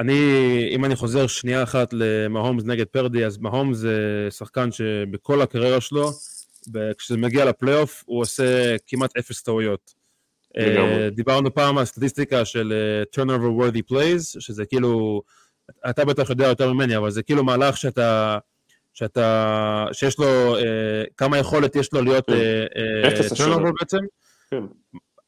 אני, 0.00 0.68
אם 0.70 0.84
אני 0.84 0.96
חוזר 0.96 1.26
שנייה 1.26 1.62
אחת 1.62 1.88
למהומס 1.92 2.64
נגד 2.64 2.86
פרדי, 2.86 3.24
אז 3.24 3.38
מהומס 3.38 3.76
זה 3.76 4.28
שחקן 4.30 4.72
שבכל 4.72 5.42
הקריירה 5.42 5.80
שלו, 5.80 6.10
כשזה 6.98 7.16
מגיע 7.16 7.44
לפלייאוף, 7.44 8.04
הוא 8.06 8.20
עושה 8.20 8.76
כמעט 8.86 9.16
אפס 9.16 9.42
טעויות. 9.42 9.94
אה, 10.58 11.08
דיברנו 11.10 11.54
פעם 11.54 11.78
על 11.78 11.84
סטטיסטיקה 11.84 12.44
של 12.44 12.72
אה, 12.72 13.24
turnover 13.24 13.62
worthy 13.62 13.92
plays, 13.92 14.40
שזה 14.40 14.66
כאילו, 14.66 15.22
אתה 15.90 16.04
בטח 16.04 16.30
יודע 16.30 16.46
יותר 16.46 16.72
ממני, 16.72 16.96
אבל 16.96 17.10
זה 17.10 17.22
כאילו 17.22 17.44
מהלך 17.44 17.76
שאתה, 17.76 18.38
שאתה, 18.94 19.86
שיש 19.92 20.18
לו, 20.18 20.56
אה, 20.56 21.04
כמה 21.16 21.38
יכולת 21.38 21.76
יש 21.76 21.92
לו 21.92 22.02
להיות 22.02 22.26
כן. 22.26 23.44
turnover 23.44 23.72
בעצם, 23.80 23.98
כן. 24.50 24.62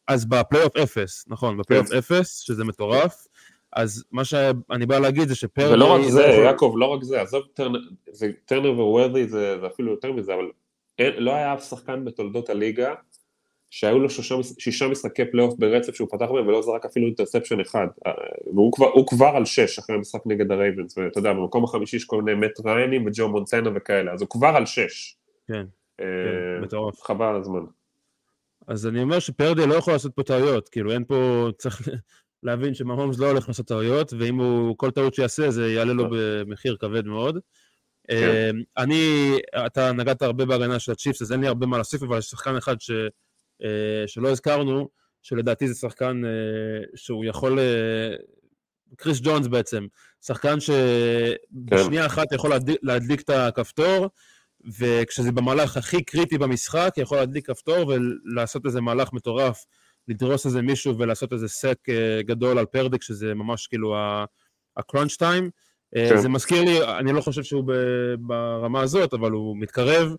אז 0.08 0.24
בפלייאוף 0.24 0.76
אפס, 0.76 1.24
נכון, 1.28 1.56
בפלייאוף. 1.56 1.92
אפס, 1.92 2.38
שזה 2.38 2.64
מטורף. 2.64 3.26
אז 3.72 4.04
מה 4.12 4.24
שאני 4.24 4.86
בא 4.86 4.98
להגיד 4.98 5.28
זה 5.28 5.34
שפרדי... 5.34 5.74
ולא 5.74 5.94
רק 5.94 6.00
זה, 6.08 6.22
יכול- 6.22 6.44
יעקב, 6.44 6.74
לא 6.78 6.86
רק 6.86 7.02
זה, 7.02 7.20
עזוב, 7.20 7.42
זה 8.12 8.30
turnover 8.50 8.96
worthy 8.98 9.28
זה 9.28 9.58
זה 9.60 9.66
אפילו 9.66 9.90
יותר 9.90 10.12
מזה, 10.12 10.34
אבל 10.34 10.44
אין- 10.98 11.14
לא 11.16 11.30
היה 11.34 11.54
אף 11.54 11.64
שחקן 11.68 12.04
בתולדות 12.04 12.50
הליגה 12.50 12.94
שהיו 13.70 13.98
לו 13.98 14.10
שישה, 14.10 14.34
שישה 14.58 14.88
משחקי 14.88 15.24
פלייאוף 15.24 15.54
ברצף 15.58 15.94
שהוא 15.94 16.08
פתח 16.10 16.26
בהם 16.34 16.46
ולא 16.46 16.62
זרק 16.62 16.84
אפילו 16.84 17.06
interception 17.06 17.60
אחד, 17.60 17.86
אה, 18.06 18.12
והוא 18.54 18.72
כבר, 18.72 18.86
כבר 19.06 19.26
על 19.36 19.44
שש 19.44 19.78
אחרי 19.78 19.96
המשחק 19.96 20.20
נגד 20.26 20.52
הרייבנס, 20.52 20.98
ואתה 20.98 21.18
יודע, 21.18 21.32
במקום 21.32 21.64
החמישי 21.64 21.96
יש 21.96 22.04
כל 22.04 22.22
מיני 22.22 22.46
מט 22.46 22.60
ריינים 22.66 23.06
וג'ו 23.06 23.28
מונטנה 23.28 23.70
וכאלה, 23.74 24.12
אז 24.12 24.20
הוא 24.20 24.28
כבר 24.28 24.48
על 24.48 24.66
שש. 24.66 25.16
כן, 25.48 25.64
אה, 26.00 26.04
כן, 26.04 26.62
מטורף. 26.64 27.02
חבל 27.02 27.26
על 27.26 27.36
הזמן. 27.36 27.60
אז 28.66 28.86
אני 28.86 29.02
אומר 29.02 29.18
שפרדי 29.18 29.66
לא 29.66 29.74
יכול 29.74 29.92
לעשות 29.92 30.14
פה 30.14 30.22
טעויות, 30.22 30.68
כאילו 30.68 30.92
אין 30.92 31.04
פה, 31.04 31.48
צריך 31.58 31.88
להבין 32.42 32.74
שמהומס 32.74 33.18
לא 33.18 33.26
הולך 33.26 33.48
לעשות 33.48 33.66
טעויות, 33.66 34.12
ואם 34.18 34.38
הוא, 34.38 34.78
כל 34.78 34.90
טעות 34.90 35.14
שיעשה 35.14 35.50
זה 35.50 35.72
יעלה 35.72 35.92
לו 35.92 36.04
במחיר 36.10 36.76
כבד 36.80 37.06
מאוד. 37.06 37.38
כן. 38.08 38.14
אה, 38.14 38.50
אני, 38.78 39.36
אתה 39.66 39.92
נגעת 39.92 40.22
הרבה 40.22 40.44
בהגנה 40.44 40.78
של 40.78 40.92
הצ'יפס, 40.92 41.22
אז 41.22 41.32
אין 41.32 41.40
לי 41.40 41.46
הרבה 41.46 41.66
מה 41.66 41.76
להוסיף, 41.76 42.02
אבל 42.02 42.18
יש 42.18 42.24
שחקן 42.24 42.56
אחד 42.56 42.80
ש, 42.80 42.90
אה, 43.62 44.04
שלא 44.06 44.30
הזכרנו, 44.30 44.88
שלדעתי 45.22 45.68
זה 45.68 45.74
שחקן 45.74 46.22
אה, 46.24 46.84
שהוא 46.94 47.24
יכול, 47.24 47.58
אה, 47.58 48.14
קריס 48.96 49.20
ג'ונס 49.22 49.46
בעצם, 49.46 49.86
שחקן 50.24 50.56
שבשנייה 50.60 52.06
אחת 52.06 52.32
יכול 52.32 52.50
להדליק, 52.50 52.78
להדליק 52.82 53.20
את 53.20 53.30
הכפתור, 53.30 54.08
וכשזה 54.78 55.32
במהלך 55.32 55.76
הכי 55.76 56.02
קריטי 56.04 56.38
במשחק, 56.38 56.90
יכול 56.96 57.18
להדליק 57.18 57.46
כפתור 57.46 57.86
ולעשות 57.88 58.66
איזה 58.66 58.80
מהלך 58.80 59.12
מטורף, 59.12 59.64
לדרוס 60.08 60.46
איזה 60.46 60.62
מישהו 60.62 60.98
ולעשות 60.98 61.32
איזה 61.32 61.48
סק 61.48 61.78
אה, 61.88 62.22
גדול 62.22 62.58
על 62.58 62.66
פרדיק, 62.66 63.02
שזה 63.02 63.34
ממש 63.34 63.66
כאילו 63.66 63.96
הקראנץ' 64.76 65.16
טיים. 65.16 65.50
כן. 65.94 66.16
זה 66.16 66.28
מזכיר 66.28 66.64
לי, 66.64 66.84
אני 66.98 67.12
לא 67.12 67.20
חושב 67.20 67.42
שהוא 67.42 67.64
ברמה 68.18 68.80
הזאת, 68.80 69.14
אבל 69.14 69.30
הוא 69.30 69.56
מתקרב. 69.56 70.14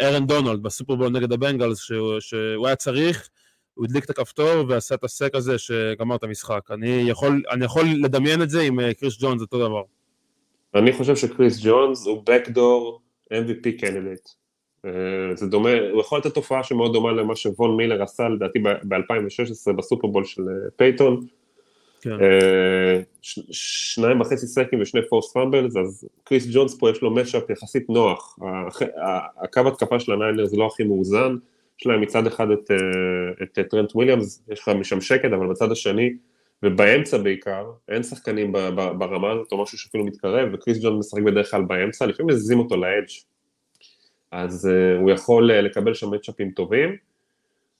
ארון 0.00 0.26
דונלד 0.26 0.62
בסופרבול 0.62 1.08
נגד 1.08 1.32
הבנגלס, 1.32 1.78
שהוא, 1.78 2.20
שהוא 2.20 2.66
היה 2.66 2.76
צריך, 2.76 3.28
הוא 3.74 3.84
הדליק 3.84 4.04
את 4.04 4.10
הכפתור 4.10 4.64
ועשה 4.68 4.94
את 4.94 5.04
ה 5.04 5.10
sack 5.10 5.34
הזה 5.34 5.58
שגמר 5.58 6.16
את 6.16 6.22
המשחק. 6.22 6.70
אני 6.70 7.04
יכול, 7.08 7.42
אני 7.50 7.64
יכול 7.64 7.84
לדמיין 8.02 8.42
את 8.42 8.50
זה 8.50 8.62
עם 8.62 8.80
אה, 8.80 8.94
קריס 8.94 9.16
ג'ונס, 9.20 9.40
אותו 9.40 9.68
דבר. 9.68 9.82
אני 10.74 10.92
חושב 10.92 11.16
שקריס 11.16 11.60
ג'ונס 11.64 12.06
הוא 12.06 12.22
backdoor 12.30 12.98
MVP 13.32 13.80
candidate. 13.80 14.30
זה 15.34 15.46
דומה, 15.46 15.70
הוא 15.92 16.00
יכול 16.00 16.18
לתת 16.18 16.34
תופעה 16.34 16.64
שמאוד 16.64 16.92
דומה 16.92 17.12
למה 17.12 17.36
שוון 17.36 17.76
מילר 17.76 18.02
עשה 18.02 18.28
לדעתי 18.28 18.58
ב-2016 18.58 19.72
בסופרבול 19.72 20.24
של 20.24 20.42
אה, 20.42 20.70
פייטון. 20.76 21.26
כן. 22.00 22.10
אה, 22.10 23.00
שניים 23.52 24.20
וחצי 24.20 24.46
סקים 24.46 24.82
ושני 24.82 25.00
forced 25.08 25.32
fumbles, 25.32 25.76
אז 25.76 26.08
קריס 26.24 26.46
ג'ונס 26.52 26.78
פה 26.78 26.90
יש 26.90 27.02
לו 27.02 27.14
matchup 27.14 27.50
יחסית 27.50 27.90
נוח. 27.90 28.38
הקו 29.42 29.60
התקפה 29.68 30.00
של 30.00 30.12
הניינר 30.12 30.46
זה 30.46 30.56
לא 30.56 30.66
הכי 30.66 30.84
מאוזן, 30.84 31.36
יש 31.80 31.86
להם 31.86 32.00
מצד 32.00 32.26
אחד 32.26 32.50
את, 32.50 32.70
אה, 32.70 33.42
את 33.42 33.68
טרנט 33.70 33.94
וויליאמס, 33.94 34.44
יש 34.52 34.60
לך 34.60 34.68
משם 34.68 35.00
שקט, 35.00 35.32
אבל 35.32 35.46
בצד 35.46 35.72
השני, 35.72 36.10
ובאמצע 36.62 37.18
בעיקר, 37.18 37.64
אין 37.88 38.02
שחקנים 38.02 38.52
ברמה 38.98 39.30
הזאת 39.30 39.52
או 39.52 39.62
משהו 39.62 39.78
שאפילו 39.78 40.04
מתקרב, 40.04 40.48
וקריס 40.52 40.78
ג'ונס 40.82 40.98
משחק 40.98 41.22
בדרך 41.22 41.50
כלל 41.50 41.62
באמצע, 41.62 42.06
לפעמים 42.06 42.34
מזיזים 42.34 42.58
אותו 42.58 42.76
ל 42.76 42.85
edge. 42.85 43.31
אז 44.32 44.68
אה, 44.68 45.00
הוא 45.00 45.10
יכול 45.10 45.50
אה, 45.50 45.54
לקבל 45.54 45.94
שם 45.94 46.10
מצ'אפים 46.10 46.50
טובים. 46.50 46.96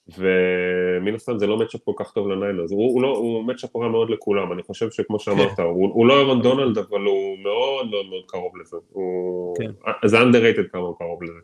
ומן 0.09 1.15
הסתם 1.15 1.38
זה 1.38 1.47
לא 1.47 1.59
matchup 1.59 1.81
כל 1.85 1.93
כך 1.97 2.12
טוב 2.12 2.29
לניינרס, 2.29 2.71
הוא, 2.71 2.93
הוא, 2.93 3.03
לא, 3.03 3.09
הוא 3.09 3.45
matchup 3.45 3.77
רע 3.77 3.88
מאוד 3.88 4.11
לכולם, 4.11 4.53
אני 4.53 4.62
חושב 4.62 4.91
שכמו 4.91 5.21
שאמרת, 5.21 5.57
כן. 5.57 5.62
הוא, 5.62 5.91
הוא 5.95 6.07
לא 6.07 6.19
ארון 6.19 6.43
דונלד, 6.43 6.79
אבל 6.79 7.01
הוא 7.01 7.38
מאוד 7.38 7.91
מאוד 7.91 8.07
מאוד 8.07 8.23
קרוב 8.27 8.57
לזה, 8.61 8.77
הוא, 8.91 9.57
כן. 9.57 9.71
זה 10.05 10.21
underrated 10.21 10.69
כמה 10.73 10.83
הוא 10.83 10.97
קרוב 10.99 11.23
לזה. 11.23 11.38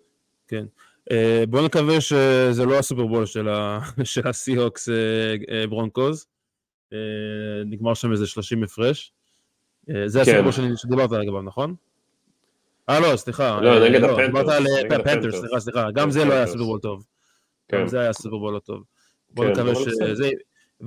כן, 0.49 0.65
אה, 1.11 1.15
בוא 1.49 1.61
נקווה 1.63 2.01
שזה 2.01 2.67
לא 2.67 2.79
הסופרבול 2.79 3.27
של, 3.27 3.49
ה, 3.49 3.81
של 4.05 4.29
הסיהוקס 4.29 4.89
ברונקוז, 5.69 6.27
נגמר 7.67 7.95
שם 7.95 8.13
איזה 8.13 8.27
30 8.27 8.63
הפרש, 8.63 9.13
זה 10.07 10.25
כן. 10.25 10.45
הסופרבול 10.45 10.77
שדיברת 10.77 11.13
עליו, 11.13 11.43
נכון? 11.43 11.75
אה 12.89 13.01
לא, 13.01 13.17
סליחה, 13.17 13.61
לא, 13.63 13.89
נגד 13.89 14.05
הפנטרס, 14.05 14.27
דיברת 14.27 14.49
על 14.49 15.01
הפנטרס, 15.01 15.35
סליחה, 15.35 15.61
סליחה, 15.61 15.91
גם 15.91 16.11
זה 16.11 16.25
לא 16.25 16.33
היה 16.33 16.47
סופרבול 16.47 16.81
טוב. 16.81 17.05
כן. 17.69 17.87
זה 17.87 18.01
היה 18.01 18.13
סופרבול 18.13 18.55
לא 18.55 18.59
טוב. 18.59 18.83
בוא 19.31 19.45
כן, 19.45 19.51
נקווה 19.51 19.75
שזה... 19.75 20.31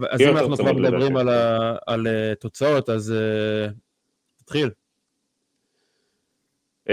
אז 0.10 0.22
אם 0.22 0.38
אנחנו 0.38 0.58
כבר 0.58 0.74
מדברים 0.74 1.18
על, 1.18 1.30
ה... 1.30 1.76
על 1.88 2.08
אה, 2.08 2.36
תוצאות, 2.36 2.90
אז 2.90 3.14
תתחיל. 4.38 4.70
אממ, 6.88 6.92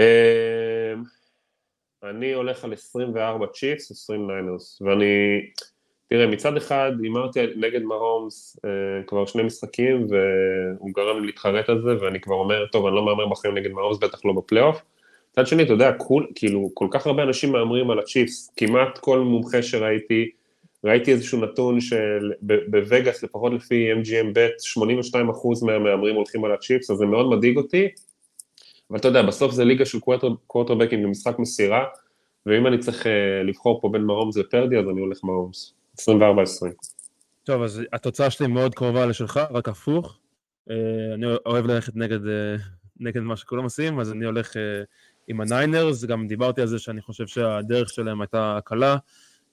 אני 2.03 2.33
הולך 2.33 2.63
על 2.63 2.73
24 2.73 3.47
צ'יפס, 3.47 3.91
20 3.91 4.31
ניינרס, 4.31 4.81
ואני... 4.81 5.05
תראה, 6.09 6.27
מצד 6.27 6.57
אחד 6.57 6.91
הימרתי 7.01 7.39
נגד 7.55 7.81
מהומס 7.81 8.59
כבר 9.07 9.25
שני 9.25 9.43
משחקים, 9.43 10.07
והוא 10.09 10.91
גרם 10.95 11.19
לי 11.19 11.25
להתחרט 11.25 11.69
על 11.69 11.81
זה, 11.81 12.05
ואני 12.05 12.21
כבר 12.21 12.35
אומר, 12.35 12.65
טוב, 12.71 12.85
אני 12.85 12.95
לא 12.95 13.05
מהמר 13.05 13.27
בחיים 13.27 13.57
נגד 13.57 13.71
מהומס, 13.71 13.97
בטח 13.97 14.25
לא 14.25 14.33
בפלייאוף. 14.33 14.81
מצד 15.31 15.47
שני, 15.47 15.63
אתה 15.63 15.73
יודע, 15.73 15.93
כול, 15.93 16.27
כאילו, 16.35 16.69
כל 16.73 16.87
כך 16.91 17.07
הרבה 17.07 17.23
אנשים 17.23 17.51
מהמרים 17.51 17.91
על 17.91 17.99
הצ'יפס, 17.99 18.51
כמעט 18.57 18.97
כל 18.97 19.19
מומחה 19.19 19.61
שראיתי, 19.63 20.29
ראיתי 20.83 21.11
איזשהו 21.11 21.41
נתון 21.41 21.81
של 21.81 22.31
בווגאס, 22.41 23.23
לפחות 23.23 23.53
לפי 23.53 23.93
MGM 23.93 24.27
ב', 24.33 24.47
82% 25.13 25.65
מהמהמרים 25.65 26.15
הולכים 26.15 26.45
על 26.45 26.51
הצ'יפס, 26.51 26.91
אז 26.91 26.97
זה 26.97 27.05
מאוד 27.05 27.29
מדאיג 27.29 27.57
אותי, 27.57 27.87
אבל 28.89 28.99
אתה 28.99 29.07
יודע, 29.07 29.21
בסוף 29.21 29.51
זה 29.51 29.65
ליגה 29.65 29.85
של 29.85 29.99
קוואטרבקים 30.47 31.03
במשחק 31.03 31.39
מסירה, 31.39 31.85
ואם 32.45 32.67
אני 32.67 32.77
צריך 32.77 33.03
אה, 33.03 33.09
לבחור 33.47 33.81
פה 33.81 33.89
בין 33.89 34.01
מהומס 34.01 34.37
לפרדי, 34.37 34.77
אז 34.77 34.85
אני 34.89 35.01
הולך 35.01 35.23
מהומס, 35.23 35.73
24-20. 35.99 36.03
טוב, 37.43 37.61
אז 37.61 37.81
התוצאה 37.93 38.29
שלי 38.29 38.47
מאוד 38.47 38.75
קרובה 38.75 39.05
לשלך, 39.05 39.39
רק 39.51 39.69
הפוך. 39.69 40.17
אה, 40.69 40.73
אני 41.13 41.25
אוהב 41.45 41.65
ללכת 41.65 41.95
נגד, 41.95 42.25
אה, 42.25 42.61
נגד 42.99 43.21
מה 43.21 43.35
שכולם 43.35 43.63
עושים, 43.63 43.99
אז 43.99 44.11
אני 44.11 44.25
הולך... 44.25 44.55
עם 45.29 45.41
הניינרס, 45.41 46.05
גם 46.05 46.27
דיברתי 46.27 46.61
על 46.61 46.67
זה 46.67 46.79
שאני 46.79 47.01
חושב 47.01 47.27
שהדרך 47.27 47.89
שלהם 47.89 48.21
הייתה 48.21 48.59
קלה. 48.63 48.95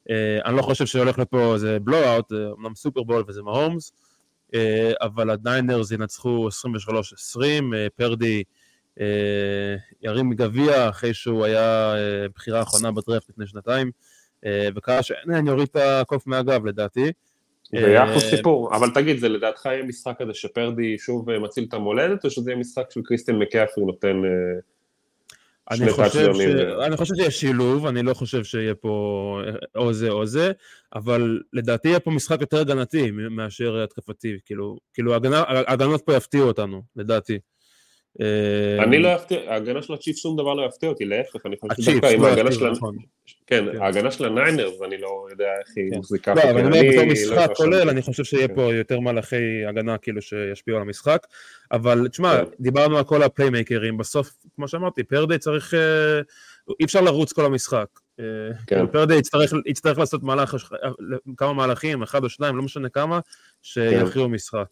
אה, 0.08 0.10
אני 0.44 0.56
לא 0.56 0.62
חושב 0.62 0.86
שהולך 0.86 1.18
לפה 1.18 1.54
איזה 1.54 1.78
blowout, 1.80 2.28
זה 2.28 2.48
אמנם 2.58 2.74
סופרבול 2.74 3.24
וזה 3.28 3.42
מהומס, 3.42 3.92
uh, 4.46 4.56
אבל 5.00 5.30
הניינרס 5.30 5.90
ינצחו 5.90 6.48
23-20, 6.48 6.90
uh, 7.36 7.40
פרדי 7.96 8.42
uh, 8.98 9.00
ירים 10.02 10.32
גביע 10.32 10.88
אחרי 10.88 11.14
שהוא 11.14 11.44
היה 11.44 11.94
בחירה 12.34 12.62
אחרונה 12.62 12.92
בדרפט 12.92 13.28
לפני 13.28 13.46
שנתיים, 13.46 13.90
וקרה 14.76 15.02
שאני 15.02 15.50
אוריד 15.50 15.68
את 15.70 15.76
הקוף 15.76 16.26
מהגב 16.26 16.66
לדעתי. 16.66 17.12
זה 17.70 17.76
יהיה 17.78 18.04
אחלה 18.04 18.20
סיפור, 18.20 18.76
אבל 18.76 18.90
תגיד, 18.94 19.18
זה 19.18 19.28
לדעתך 19.28 19.66
יהיה 19.66 19.84
משחק 19.84 20.14
כזה 20.18 20.34
שפרדי 20.34 20.98
שוב 20.98 21.38
מציל 21.38 21.64
את 21.68 21.74
המולדת, 21.74 22.24
או 22.24 22.30
שזה 22.30 22.50
יהיה 22.50 22.60
משחק 22.60 22.90
של 22.90 23.00
קריסטיאן 23.04 23.38
מקאפרי 23.38 23.84
נותן... 23.84 24.22
אני 25.70 25.92
חושב, 25.92 26.34
ש... 26.34 26.40
אני 26.86 26.96
חושב 26.96 27.14
שיש 27.14 27.40
שילוב, 27.40 27.86
אני 27.86 28.02
לא 28.02 28.14
חושב 28.14 28.44
שיהיה 28.44 28.74
פה 28.74 29.40
או 29.74 29.92
זה 29.92 30.10
או 30.10 30.26
זה, 30.26 30.52
אבל 30.94 31.40
לדעתי 31.52 31.88
יהיה 31.88 32.00
פה 32.00 32.10
משחק 32.10 32.40
יותר 32.40 32.60
הגנתי 32.60 33.10
מאשר 33.10 33.82
התקפתי, 33.82 34.38
כאילו, 34.44 34.78
כאילו 34.94 35.14
ההגנות 35.14 36.02
פה 36.06 36.14
יפתיעו 36.14 36.48
אותנו, 36.48 36.82
לדעתי. 36.96 37.38
אה, 38.20 38.84
אני 38.84 38.98
לא 38.98 39.14
אפתיע, 39.14 39.38
ההגנה 39.48 39.82
של 39.82 39.94
הצ'יפס 39.94 40.16
שום 40.16 40.36
דבר 40.36 40.54
לא 40.54 40.66
יפתיע 40.66 40.88
אותי, 40.88 41.04
להפך, 41.04 41.46
אני 41.46 41.56
חושב 41.56 41.82
שדווקא 41.82 42.06
עם 42.06 42.22
לא 42.22 42.26
ההגנה 42.26 42.52
של... 42.52 42.70
נכון. 42.70 42.96
כן, 43.46 43.64
כן, 43.72 43.82
ההגנה 43.82 44.10
של 44.10 44.24
הניינרס, 44.24 44.82
אני 44.82 44.98
לא 44.98 45.26
יודע 45.30 45.44
איך 45.44 45.76
היא 45.76 45.90
כן. 45.90 45.98
מחזיקה. 45.98 46.34
לא, 46.34 46.42
אבל 46.42 46.50
אני 46.50 46.66
אומר 46.66 46.90
בתור 46.90 47.04
לא 47.04 47.12
משחק 47.12 47.56
כולל, 47.56 47.88
אני 47.88 48.02
חושב 48.02 48.24
שיהיה 48.24 48.48
פה 48.48 48.68
כן. 48.70 48.76
יותר 48.76 49.00
מהלכי 49.00 49.64
הגנה 49.68 49.98
כאילו 49.98 50.22
שישפיעו 50.22 50.76
על 50.76 50.82
המשחק, 50.82 51.26
אבל 51.72 52.08
תשמע, 52.08 52.38
דיברנו 52.60 52.98
על 52.98 53.04
כל 53.04 53.22
הפליימייקרים, 53.22 53.96
בסוף, 53.98 54.30
כמו 54.56 54.68
שאמרתי, 54.68 55.02
פרדי 55.02 55.38
צריך, 55.38 55.74
אה, 55.74 56.20
אי 56.80 56.84
אפשר 56.84 57.00
לרוץ 57.00 57.32
כל 57.32 57.44
המשחק. 57.44 57.86
אה, 58.20 58.24
כאילו 58.66 58.92
פרדי 58.92 59.14
יצטרך 59.66 59.98
לעשות 59.98 60.20
כמה 61.36 61.52
מהלכים, 61.52 62.02
אחד 62.02 62.24
או 62.24 62.28
שניים, 62.28 62.56
לא 62.56 62.62
משנה 62.62 62.88
כמה, 62.88 63.20
שיכריעו 63.62 64.28
משחק. 64.28 64.68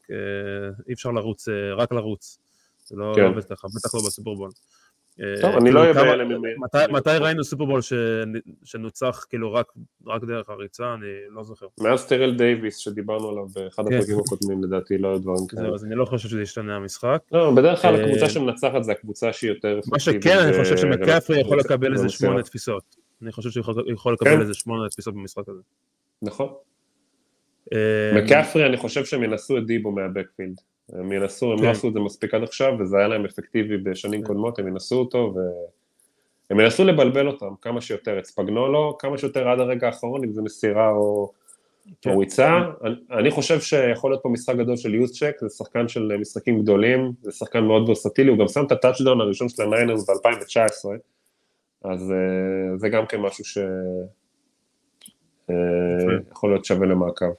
אי 0.88 0.92
אפשר 0.92 1.10
לרוץ, 1.10 1.48
רק 1.76 1.92
לרוץ. 1.92 2.43
זה 2.84 2.96
לא 2.96 3.12
כן. 3.16 3.24
עובד 3.24 3.44
ככה, 3.44 3.68
בטח 3.68 3.94
לא 3.94 4.00
בסופרבול. 4.06 4.50
טוב, 5.40 5.50
אה, 5.50 5.58
אני 5.58 5.70
לא 5.70 5.80
אהיה 5.80 5.92
בהלם 5.92 6.28
ממנו. 6.28 6.60
מתי 6.90 7.10
ראינו 7.20 7.44
סופרבול 7.44 7.80
שנוצח 8.64 9.26
כאילו 9.28 9.52
רק 10.06 10.24
דרך 10.24 10.50
הריצה, 10.50 10.94
אני 10.94 11.06
לא 11.30 11.42
זוכר. 11.42 11.66
מאז 11.80 12.06
טרל 12.06 12.34
דייוויס 12.34 12.76
שדיברנו 12.76 13.28
עליו 13.28 13.46
באחד 13.46 13.88
כן. 13.88 13.94
הפרקים 13.94 14.18
הקודמים, 14.18 14.64
לדעתי 14.64 14.98
לא 14.98 15.08
היו 15.08 15.18
דברים 15.18 15.46
כאלה. 15.48 15.74
אז 15.74 15.84
אני 15.84 15.94
לא 15.94 16.04
חושב 16.04 16.28
שזה 16.28 16.42
ישתנה 16.42 16.76
המשחק. 16.76 17.18
לא, 17.32 17.50
בדרך 17.50 17.82
כלל 17.82 17.94
אה, 17.96 18.04
הקבוצה 18.04 18.28
שמנצחת 18.28 18.82
זה 18.82 18.92
הקבוצה 18.92 19.32
שהיא 19.32 19.50
יותר... 19.50 19.80
מה 19.92 19.98
שכן, 19.98 20.38
אני 20.38 20.58
חושב 20.58 20.76
שמקאפרי 20.76 21.40
יכול 21.40 21.60
לקבל 21.60 21.92
איזה 21.92 22.08
שמונה 22.08 22.42
תפיסות. 22.42 22.96
אני 23.22 23.32
חושב 23.32 23.50
שהוא 23.50 23.64
יכול 23.92 24.12
לקבל 24.12 24.30
כן. 24.30 24.40
איזה 24.40 24.54
שמונה 24.54 24.88
תפיסות 24.88 25.14
במשחק 25.14 25.48
הזה. 25.48 25.60
נכון. 26.22 26.48
אה, 27.72 28.22
מקאפרי, 28.22 28.66
אני 28.66 28.76
חושב 28.76 29.04
שהם 29.04 29.24
ינסו 29.24 29.58
את 29.58 29.66
דיבו 29.66 29.90
מה 29.90 30.02
backfield. 30.02 30.60
הם 30.92 31.12
ינסו, 31.12 31.52
הם 31.52 31.58
לא 31.58 31.62
כן. 31.62 31.70
עשו 31.70 31.88
את 31.88 31.92
זה 31.92 32.00
מספיק 32.00 32.34
עד 32.34 32.42
עכשיו, 32.42 32.72
וזה 32.80 32.98
היה 32.98 33.08
להם 33.08 33.24
אפקטיבי 33.24 33.76
בשנים 33.76 34.20
כן. 34.20 34.26
קודמות, 34.26 34.58
הם 34.58 34.68
ינסו 34.68 34.96
אותו, 34.96 35.34
והם 36.50 36.60
ינסו 36.60 36.84
לבלבל 36.84 37.26
אותם 37.26 37.54
כמה 37.60 37.80
שיותר, 37.80 38.18
את 38.18 38.24
ספגנולו, 38.24 38.98
כמה 38.98 39.18
שיותר 39.18 39.48
עד 39.48 39.60
הרגע 39.60 39.86
האחרון, 39.86 40.24
אם 40.24 40.32
זה 40.32 40.42
מסירה 40.42 40.90
או 40.90 41.32
כן. 42.02 42.10
ריצה. 42.18 42.60
אני, 42.84 42.94
אני 43.10 43.30
חושב 43.30 43.60
שיכול 43.60 44.10
להיות 44.10 44.22
פה 44.22 44.28
משחק 44.28 44.56
גדול 44.56 44.76
של 44.76 44.94
יוזצ'ק, 44.94 45.36
זה 45.40 45.48
שחקן 45.48 45.88
של 45.88 46.16
משחקים 46.20 46.62
גדולים, 46.62 47.12
זה 47.22 47.32
שחקן 47.32 47.64
מאוד 47.64 47.88
ורסטילי, 47.88 48.30
הוא 48.30 48.38
גם 48.38 48.48
שם 48.48 48.64
את 48.66 48.72
הטאצ'דאון 48.72 49.20
הראשון 49.20 49.48
של 49.48 49.62
הניינרס 49.62 50.10
ב-2019, 50.10 50.88
אז 51.84 52.10
uh, 52.10 52.76
זה 52.76 52.88
גם 52.88 53.06
כן 53.06 53.20
משהו 53.20 53.44
שיכול 53.44 53.70
uh, 56.50 56.52
להיות 56.52 56.64
שווה 56.64 56.86
למעקב. 56.86 57.32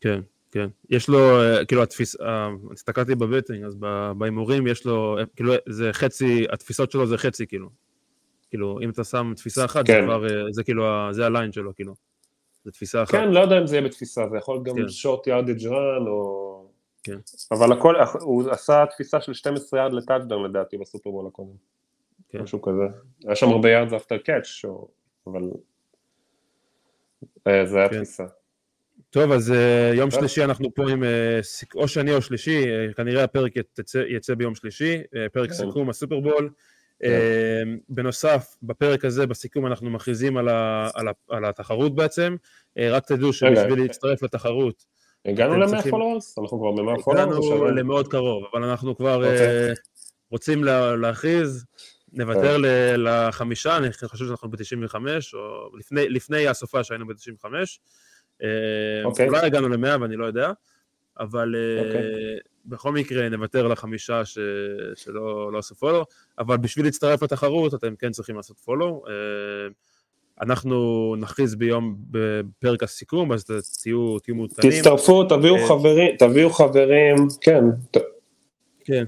כן. 0.00 0.20
כן, 0.56 0.68
יש 0.90 1.08
לו, 1.08 1.40
אה, 1.40 1.64
כאילו 1.64 1.82
התפיס, 1.82 2.20
אה, 2.20 2.48
הסתכלתי 2.72 3.14
בבטינג, 3.14 3.64
אז 3.64 3.76
בהימורים 4.18 4.66
יש 4.66 4.86
לו, 4.86 5.18
אה, 5.18 5.26
כאילו 5.36 5.52
זה 5.68 5.92
חצי, 5.92 6.46
התפיסות 6.52 6.90
שלו 6.90 7.06
זה 7.06 7.18
חצי 7.18 7.46
כאילו. 7.46 7.68
כאילו, 8.50 8.80
אם 8.82 8.90
אתה 8.90 9.04
שם 9.04 9.32
תפיסה 9.36 9.64
אחת, 9.64 9.86
כן. 9.86 10.00
זה 10.00 10.06
כבר, 10.06 10.26
זה 10.50 10.64
כאילו, 10.64 10.84
זה 11.10 11.26
הליין 11.26 11.52
שלו, 11.52 11.74
כאילו. 11.74 11.94
זה 12.64 12.72
תפיסה 12.72 13.02
אחת. 13.02 13.12
כן, 13.12 13.28
לא 13.28 13.40
יודע 13.40 13.58
אם 13.58 13.66
זה 13.66 13.76
יהיה 13.76 13.88
בתפיסה, 13.88 14.28
זה 14.30 14.36
יכול 14.36 14.62
גם 14.62 14.74
כן. 14.76 14.88
שורט 14.88 15.26
יארדג' 15.26 15.66
רן, 15.66 16.06
או... 16.06 16.68
כן. 17.02 17.18
אבל 17.52 17.72
הכל, 17.72 17.94
הוא 18.20 18.50
עשה 18.50 18.84
תפיסה 18.90 19.20
של 19.20 19.34
12 19.34 19.80
יארד 19.80 19.92
לטאצ'דאון 19.92 20.44
לדעתי 20.50 20.78
בסופרבול 20.78 21.26
הקודם. 21.26 21.56
כן. 22.28 22.42
משהו 22.42 22.62
כזה. 22.62 22.84
היה 23.24 23.36
שם 23.36 23.48
הרבה 23.48 23.70
יארד 23.70 23.88
זה 23.88 23.96
after 23.96 24.18
catch, 24.18 24.64
אבל... 25.26 25.42
זה 27.44 27.78
היה 27.78 27.88
כן. 27.88 27.96
תפיסה. 27.96 28.24
טוב, 29.16 29.32
אז 29.32 29.50
אה, 29.50 29.96
יום 29.96 30.10
שלישי 30.10 30.44
אנחנו 30.44 30.74
פה 30.74 30.90
עם 30.90 31.02
אה, 31.02 31.06
או 31.74 31.88
שני 31.88 32.14
או 32.14 32.22
שלישי, 32.22 32.64
כנראה 32.96 33.24
הפרק 33.24 33.52
יצא, 34.08 34.34
ביום 34.34 34.54
שלישי, 34.54 35.02
פרק 35.32 35.48
כן. 35.48 35.54
סיכום 35.54 35.90
הסופרבול. 35.90 36.50
אה, 37.04 37.62
בנוסף, 37.88 38.56
בפרק 38.62 39.04
הזה, 39.04 39.26
בסיכום, 39.26 39.66
אנחנו 39.66 39.90
מכריזים 39.90 40.36
על, 40.36 41.44
התחרות 41.44 41.94
בעצם. 41.94 42.36
אה, 42.78 42.90
רק 42.90 43.06
תדעו 43.06 43.32
שבשביל 43.32 43.82
להצטרף 43.82 44.22
לתחרות... 44.22 44.84
הגענו 45.24 45.56
ל-100 45.56 45.90
followers? 45.90 46.38
אנחנו 46.38 46.58
כבר 46.58 46.72
ב-100 46.72 47.02
followers? 47.02 47.28
הגענו 47.28 47.66
למאוד 47.66 48.08
קרוב, 48.08 48.44
אבל 48.52 48.64
אנחנו 48.64 48.96
כבר. 48.96 49.16
אוקיי. 49.16 49.74
רוצים 50.30 50.64
להכריז, 51.00 51.64
נוותר 52.12 52.56
okay. 52.56 52.96
לחמישה, 52.96 53.76
אני 53.76 53.92
חושב 53.92 54.26
שאנחנו 54.26 54.50
ב-95, 54.50 54.94
או 55.34 55.76
לפני 55.92 56.48
הסופה 56.48 56.84
שהיינו 56.84 57.06
ב-95. 57.06 57.44
Okay. 58.40 58.44
אוקיי. 59.04 59.28
אולי 59.28 59.46
הגענו 59.46 59.68
ל-100 59.68 60.00
ואני 60.00 60.16
לא 60.16 60.26
יודע, 60.26 60.52
אבל 61.20 61.54
okay. 61.54 61.86
אוקיי. 61.86 62.02
בכל 62.66 62.92
מקרה 62.92 63.28
נוותר 63.28 63.68
לחמישה 63.68 64.24
ש... 64.24 64.38
שלא 64.94 65.52
לא 65.52 65.58
עשו 65.58 65.74
follow, 65.74 66.04
אבל 66.38 66.56
בשביל 66.56 66.84
להצטרף 66.84 67.22
לתחרות 67.22 67.74
אתם 67.74 67.96
כן 67.96 68.10
צריכים 68.10 68.36
לעשות 68.36 68.58
follow. 68.58 69.02
אה, 69.08 69.12
אנחנו 70.42 71.14
נכריז 71.18 71.54
ביום, 71.54 71.96
בפרק 72.10 72.82
הסיכום, 72.82 73.32
אז 73.32 73.44
תהיו, 73.82 74.18
תהיו 74.18 74.34
מעודכנים. 74.34 74.72
תצטרפו, 74.72 75.24
תביאו 75.24 75.56
אה, 75.56 75.68
חברים, 75.68 76.16
תביאו 76.16 76.50
חברים, 76.50 77.16
כן. 77.40 77.64
כן. 78.84 79.04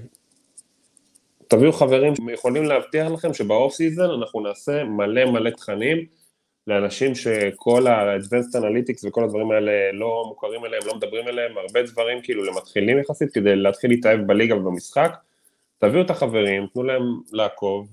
תביאו 1.47 1.71
חברים 1.73 2.13
שיכולים 2.15 2.63
להבטיח 2.63 3.11
לכם 3.11 3.33
שב 3.33 3.53
off 3.53 3.73
season 3.73 4.09
אנחנו 4.09 4.41
נעשה 4.41 4.83
מלא 4.83 5.25
מלא 5.25 5.49
תכנים. 5.49 6.18
לאנשים 6.69 7.15
שכל 7.15 7.87
ה-advanced 7.87 8.55
analytics 8.55 9.07
וכל 9.07 9.23
הדברים 9.23 9.51
האלה 9.51 9.71
לא 9.93 10.23
מוכרים 10.27 10.65
אליהם, 10.65 10.81
לא 10.85 10.95
מדברים 10.95 11.27
אליהם, 11.27 11.57
הרבה 11.57 11.83
דברים 11.83 12.21
כאילו 12.21 12.43
למתחילים 12.43 12.99
יחסית 12.99 13.33
כדי 13.33 13.55
להתחיל 13.55 13.89
להתאהב 13.89 14.19
בליגה 14.27 14.55
ובמשחק, 14.55 15.17
תביאו 15.77 16.01
את 16.01 16.09
החברים, 16.09 16.67
תנו 16.73 16.83
להם 16.83 17.01
לעקוב, 17.31 17.87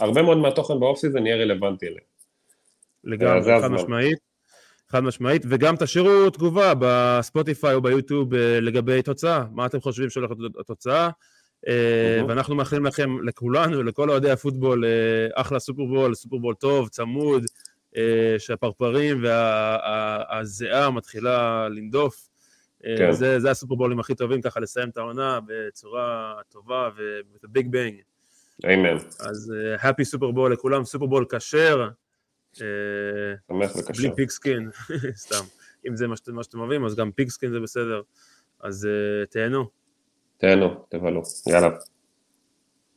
והרבה 0.00 0.22
מאוד 0.22 0.38
מהתוכן 0.38 0.80
ב 0.80 0.85
off 0.85 0.98
season 0.98 1.26
יהיה 1.26 1.36
רלוונטי 1.36 1.86
אליהם. 1.86 2.10
לגמרי, 3.04 3.60
חד 3.62 3.68
משמעית. 3.68 4.18
חד 4.88 5.00
משמעית, 5.00 5.42
וגם 5.48 5.76
תשאירו 5.76 6.30
תגובה 6.30 6.72
בספוטיפיי 6.78 7.74
או 7.74 7.80
ביוטיוב 7.80 8.34
אה, 8.34 8.60
לגבי 8.60 9.02
תוצאה, 9.02 9.44
מה 9.52 9.66
אתם 9.66 9.80
חושבים 9.80 10.10
שהולכת 10.10 10.36
התוצאה, 10.60 11.10
אה, 11.68 12.24
ואנחנו 12.28 12.54
מאחלים 12.54 12.86
לכם, 12.86 13.16
לכולנו, 13.22 13.82
לכל 13.82 14.10
אוהדי 14.10 14.30
הפוטבול, 14.30 14.84
אה, 14.84 14.90
אחלה 15.34 15.58
סופרבול, 15.58 16.14
סופרבול 16.14 16.54
טוב, 16.54 16.88
צמוד, 16.88 17.42
אה, 17.42 17.69
שהפרפרים 18.38 19.24
והזיעה 19.24 20.90
מתחילה 20.90 21.68
לנדוף. 21.68 22.28
כן. 22.82 23.12
זה, 23.12 23.40
זה 23.40 23.50
הסופרבולים 23.50 24.00
הכי 24.00 24.14
טובים, 24.14 24.42
ככה 24.42 24.60
לסיים 24.60 24.88
את 24.88 24.96
העונה 24.96 25.38
בצורה 25.46 26.34
טובה 26.48 26.90
וב 27.42 27.52
big 27.52 27.68
bang. 27.70 27.94
אמן. 28.64 28.96
אז 29.20 29.52
happy 29.82 30.04
סופרבול 30.04 30.52
לכולם, 30.52 30.84
סופרבול 30.84 31.24
כשר. 31.28 31.88
שמח 32.52 33.76
וכשר. 33.76 34.02
בלי 34.02 34.10
pigskin, 34.16 34.70
סתם. 35.24 35.44
אם 35.88 35.96
זה 35.96 36.06
מה 36.06 36.16
שאתם, 36.16 36.34
מה 36.34 36.42
שאתם 36.42 36.60
אוהבים, 36.60 36.84
אז 36.84 36.96
גם 36.96 37.12
pigskin 37.12 37.50
זה 37.50 37.60
בסדר. 37.60 38.02
אז 38.60 38.88
תהנו. 39.30 39.68
תהנו, 40.38 40.84
תבלו. 40.88 41.22
יאללה. 41.46 41.68